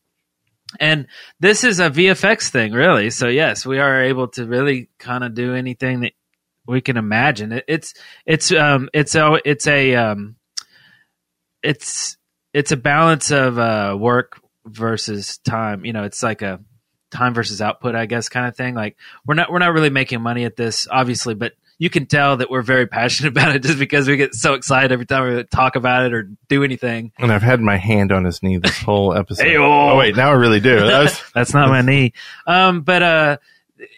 [0.80, 1.06] And
[1.40, 3.10] this is a VFX thing, really.
[3.10, 6.12] So yes, we are able to really kind of do anything that
[6.66, 7.52] we can imagine.
[7.52, 7.94] It, it's
[8.26, 10.36] it's um it's a it's a um
[11.62, 12.17] it's
[12.58, 15.84] it's a balance of uh work versus time.
[15.84, 16.60] You know, it's like a
[17.10, 18.74] time versus output, I guess, kind of thing.
[18.74, 18.96] Like
[19.26, 22.50] we're not we're not really making money at this, obviously, but you can tell that
[22.50, 25.76] we're very passionate about it just because we get so excited every time we talk
[25.76, 27.12] about it or do anything.
[27.18, 29.44] And I've had my hand on his knee this whole episode.
[29.46, 29.62] Hey-o.
[29.92, 30.74] oh wait, now I really do.
[30.80, 32.12] That was- That's not my knee.
[32.46, 33.36] Um, but uh,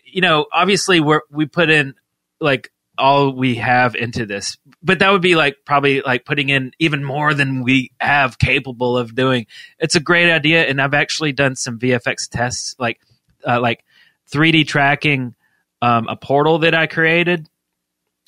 [0.05, 1.95] you know, obviously we're we put in
[2.41, 2.71] like
[3.01, 7.03] all we have into this, but that would be like probably like putting in even
[7.03, 9.47] more than we have capable of doing.
[9.79, 13.01] It's a great idea, and I've actually done some VFX tests, like
[13.47, 13.85] uh, like
[14.31, 15.35] 3D tracking
[15.83, 17.49] um, a portal that I created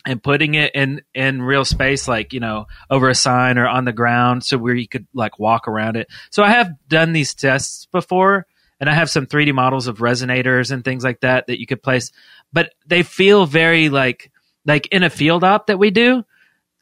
[0.04, 3.84] and putting it in in real space like you know over a sign or on
[3.84, 6.08] the ground so where you could like walk around it.
[6.30, 8.46] So i have done these tests before
[8.80, 11.82] and i have some 3d models of resonators and things like that that you could
[11.82, 12.10] place.
[12.52, 14.31] But they feel very like
[14.66, 16.24] like in a field op that we do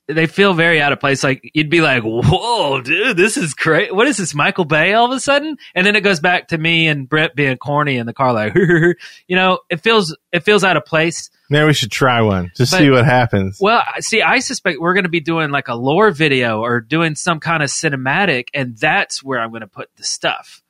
[0.09, 3.95] they feel very out of place like you'd be like whoa dude this is great
[3.95, 6.59] what is this michael bay all of a sudden and then it goes back to
[6.59, 8.53] me and brett being corny in the car like
[9.29, 12.51] you know it feels it feels out of place Now we should try one.
[12.57, 13.59] Just But- see what happens.
[13.61, 17.17] well, see, I suspect we're going to be doing like a lore video or doing
[17.17, 20.63] some kind of cinematic, and that's where I'm going to put the stuff.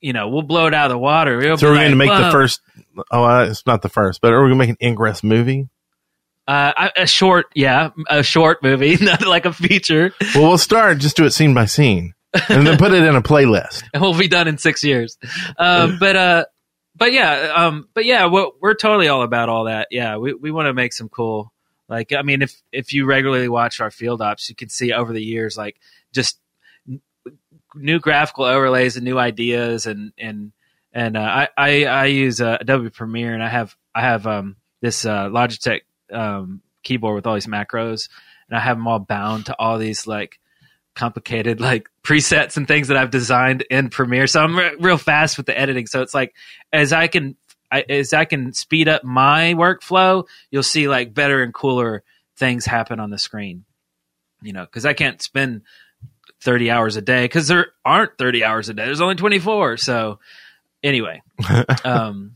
[0.00, 1.40] You know, we'll blow it out of the water.
[1.40, 2.60] It'll so we're going to like, make the first.
[3.12, 5.68] Oh, uh, it's not the first, but are we going to make an Ingress movie?
[6.46, 10.12] Uh, a short, yeah, a short movie, not like a feature.
[10.34, 10.98] Well, we'll start.
[10.98, 12.14] Just do it scene by scene,
[12.48, 13.82] and then put it in a playlist.
[13.94, 15.18] and we'll be done in six years.
[15.58, 16.44] Um, but uh,
[16.94, 19.88] but yeah, um, but yeah, we're, we're totally all about all that.
[19.90, 21.52] Yeah, we we want to make some cool
[21.88, 25.12] Like, I mean, if if you regularly watch our field ops, you can see over
[25.12, 25.76] the years, like
[26.12, 26.38] just
[26.88, 27.00] n-
[27.74, 30.52] new graphical overlays and new ideas, and and
[30.92, 34.56] and uh, I, I I use uh, Adobe Premiere, and I have I have um,
[34.80, 35.80] this uh, Logitech
[36.12, 38.08] um, keyboard with all these macros,
[38.48, 40.38] and I have them all bound to all these like
[40.94, 44.26] complicated like presets and things that I've designed in Premiere.
[44.26, 45.86] So I'm re- real fast with the editing.
[45.86, 46.34] So it's like
[46.72, 47.36] as I can
[47.70, 52.02] I, as I can speed up my workflow, you'll see like better and cooler
[52.36, 53.64] things happen on the screen.
[54.42, 55.62] You know, because I can't spend
[56.42, 58.84] 30 hours a day because there aren't 30 hours a day.
[58.84, 59.78] There's only 24.
[59.78, 60.20] So
[60.82, 61.22] anyway,
[61.84, 62.35] um,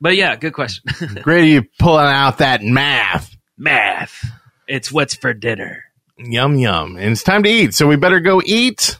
[0.00, 0.84] but yeah, good question.
[1.22, 3.36] Great, you pulling out that math.
[3.56, 4.24] Math.
[4.66, 5.84] It's what's for dinner.
[6.18, 7.74] Yum yum, and it's time to eat.
[7.74, 8.98] So we better go eat.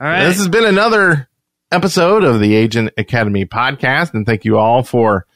[0.00, 0.24] All right.
[0.24, 1.28] This has been another
[1.70, 5.26] episode of the Agent Academy podcast, and thank you all for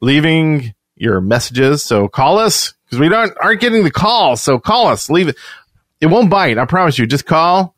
[0.00, 1.82] leaving your messages.
[1.84, 4.42] So call us because we don't aren't getting the calls.
[4.42, 5.08] So call us.
[5.08, 5.36] Leave it.
[6.00, 6.58] It won't bite.
[6.58, 7.06] I promise you.
[7.06, 7.75] Just call.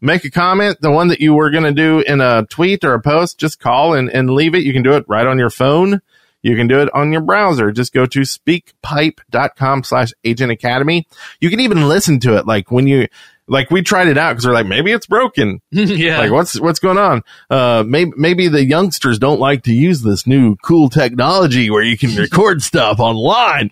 [0.00, 0.80] Make a comment.
[0.80, 3.60] The one that you were going to do in a tweet or a post, just
[3.60, 4.62] call and, and leave it.
[4.62, 6.02] You can do it right on your phone.
[6.42, 7.72] You can do it on your browser.
[7.72, 11.08] Just go to speakpipe.com slash agent academy.
[11.40, 12.46] You can even listen to it.
[12.46, 13.08] Like when you,
[13.48, 15.60] like we tried it out because we're like, maybe it's broken.
[15.70, 16.18] yeah.
[16.18, 17.22] Like what's, what's going on?
[17.48, 21.96] Uh, maybe, maybe the youngsters don't like to use this new cool technology where you
[21.96, 23.70] can record stuff online.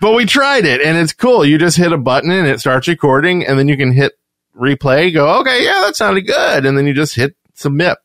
[0.00, 1.44] But we tried it and it's cool.
[1.44, 4.12] You just hit a button and it starts recording and then you can hit
[4.58, 6.66] replay, go, okay, yeah, that sounded good.
[6.66, 7.98] And then you just hit submit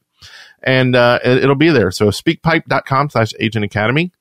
[0.62, 1.92] and, uh, it, will be there.
[1.92, 4.12] So speakpipe.com slash agent academy.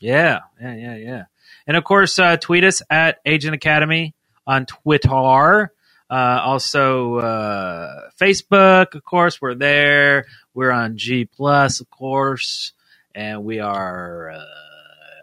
[0.00, 1.22] Yeah, yeah, yeah, yeah.
[1.66, 4.14] And of course, uh, tweet us at Agent Academy
[4.46, 5.72] on Twitter.
[6.10, 10.24] Uh, also, uh, Facebook, of course, we're there.
[10.54, 12.72] We're on G Plus, of course,
[13.14, 14.44] and we are uh,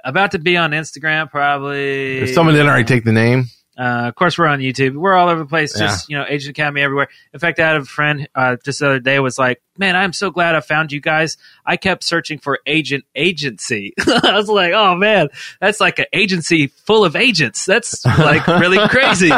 [0.04, 2.20] about to be on Instagram, probably.
[2.20, 3.46] If someone didn't already take the name,
[3.78, 4.96] Uh, of course, we're on YouTube.
[4.96, 5.78] We're all over the place.
[5.78, 7.10] Just you know, Agent Academy everywhere.
[7.34, 10.14] In fact, I had a friend uh, just the other day was like, "Man, I'm
[10.14, 11.38] so glad I found you guys.
[11.66, 13.94] I kept searching for agent agency.
[14.08, 15.30] I was like, oh man,
[15.60, 17.66] that's like an agency full of agents.
[17.66, 19.32] That's like really crazy.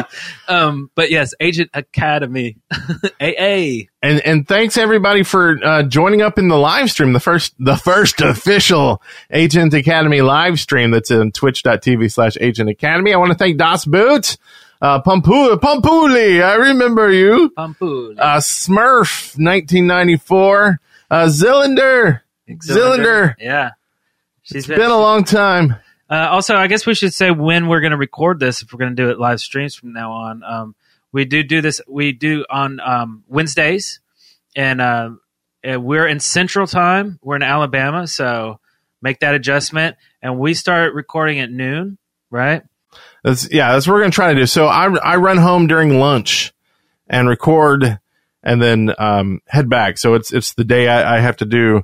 [0.47, 2.57] Um, but yes, Agent Academy,
[3.21, 3.87] AA.
[4.01, 7.75] and and thanks everybody for uh, joining up in the live stream the first the
[7.75, 9.01] first official
[9.31, 13.85] agent academy live stream that's in twitch.tv slash agent academy i want to thank das
[13.85, 14.37] boot
[14.81, 18.15] uh Pampu- pampuli i remember you Pampul.
[18.19, 20.79] uh smurf 1994
[21.11, 23.35] uh zillander Zillander.
[23.39, 23.71] Yeah.
[24.43, 25.75] She's it's been a long time
[26.09, 28.61] Uh, also, I guess we should say when we're going to record this.
[28.61, 30.75] If we're going to do it live streams from now on, um,
[31.11, 31.81] we do do this.
[31.85, 33.99] We do on um, Wednesdays,
[34.55, 35.09] and uh,
[35.69, 37.19] uh, we're in Central Time.
[37.21, 38.61] We're in Alabama, so
[39.01, 39.97] make that adjustment.
[40.21, 41.97] And we start recording at noon,
[42.31, 42.63] right?
[43.27, 44.45] That's yeah, that's what we're gonna try to do.
[44.45, 46.53] So I I run home during lunch
[47.07, 47.99] and record
[48.41, 49.97] and then um, head back.
[49.97, 51.83] So it's it's the day I, I have to do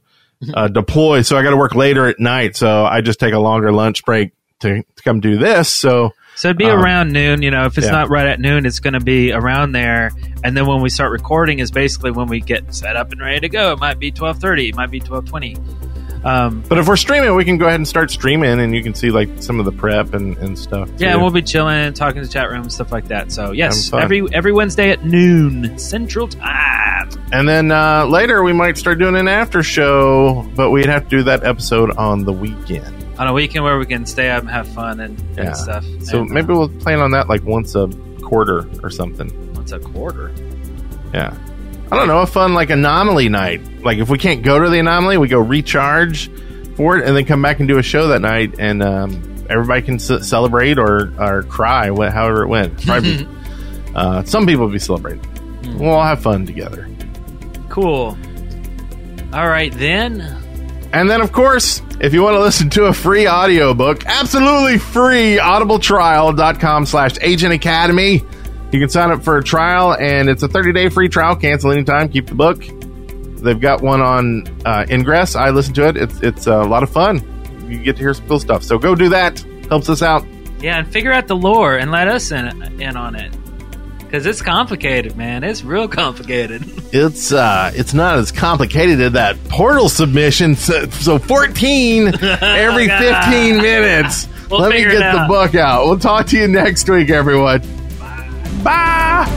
[0.54, 1.22] uh, deploy.
[1.22, 2.56] So I got to work later at night.
[2.56, 5.68] So I just take a longer lunch break to, to come do this.
[5.68, 7.42] So So it'd be Um, around noon.
[7.42, 7.92] You know, if it's yeah.
[7.92, 10.12] not right at noon, it's going to be around there.
[10.46, 13.42] And then when we start recording, is basically when we get set up and ready
[13.42, 13.74] to go.
[13.74, 14.70] It might be twelve thirty.
[14.70, 15.58] It might be twelve twenty.
[16.24, 18.94] Um, but if we're streaming, we can go ahead and start streaming, and you can
[18.94, 20.90] see like some of the prep and, and stuff.
[20.98, 23.32] Yeah, we'll be chilling, talking to chat room, stuff like that.
[23.32, 27.10] So yes, every every Wednesday at noon Central Time.
[27.34, 31.10] and then uh, later we might start doing an after show, but we'd have to
[31.10, 32.96] do that episode on the weekend.
[33.20, 35.48] On a weekend where we can stay up and have fun and, Yeah.
[35.48, 35.84] and stuff.
[36.04, 37.88] So And, uh, maybe we'll plan on that like once a
[38.24, 39.30] quarter or something.
[39.54, 40.32] once a quarter.
[41.14, 41.36] Yeah.
[41.94, 43.62] I don't know, a fun like anomaly night.
[43.84, 46.30] Like if we can't go to the anomaly, we go recharge
[46.76, 49.82] for it and then come back and do a show that night and um, everybody
[49.84, 52.84] can c- celebrate or, or cry, wh- however it went.
[52.86, 53.28] Probably,
[53.96, 55.22] uh, some people will be celebrating.
[55.78, 56.88] We'll all have fun together.
[57.70, 58.18] Cool.
[59.34, 60.22] All right then.
[60.94, 65.38] And then, of course, if you want to listen to a free audiobook, absolutely free,
[65.38, 68.22] audibletrial.com slash agent academy.
[68.74, 71.36] You can sign up for a trial, and it's a 30-day free trial.
[71.36, 72.10] Cancel anytime.
[72.10, 72.64] Keep the book.
[73.38, 75.36] They've got one on uh, Ingress.
[75.36, 75.96] I listen to it.
[75.96, 77.22] It's it's a lot of fun.
[77.70, 78.64] You get to hear some cool stuff.
[78.64, 79.40] So go do that.
[79.70, 80.26] Helps us out.
[80.60, 83.32] Yeah, and figure out the lore and let us in in on it.
[84.10, 85.44] Cause it's complicated, man.
[85.44, 86.64] It's real complicated.
[86.96, 90.56] It's uh, it's not as complicated as that portal submission.
[90.56, 94.28] So, so 14 every 15 minutes.
[94.48, 95.88] We'll Let me get the book out.
[95.88, 97.64] We'll talk to you next week, everyone.
[98.64, 99.28] 吧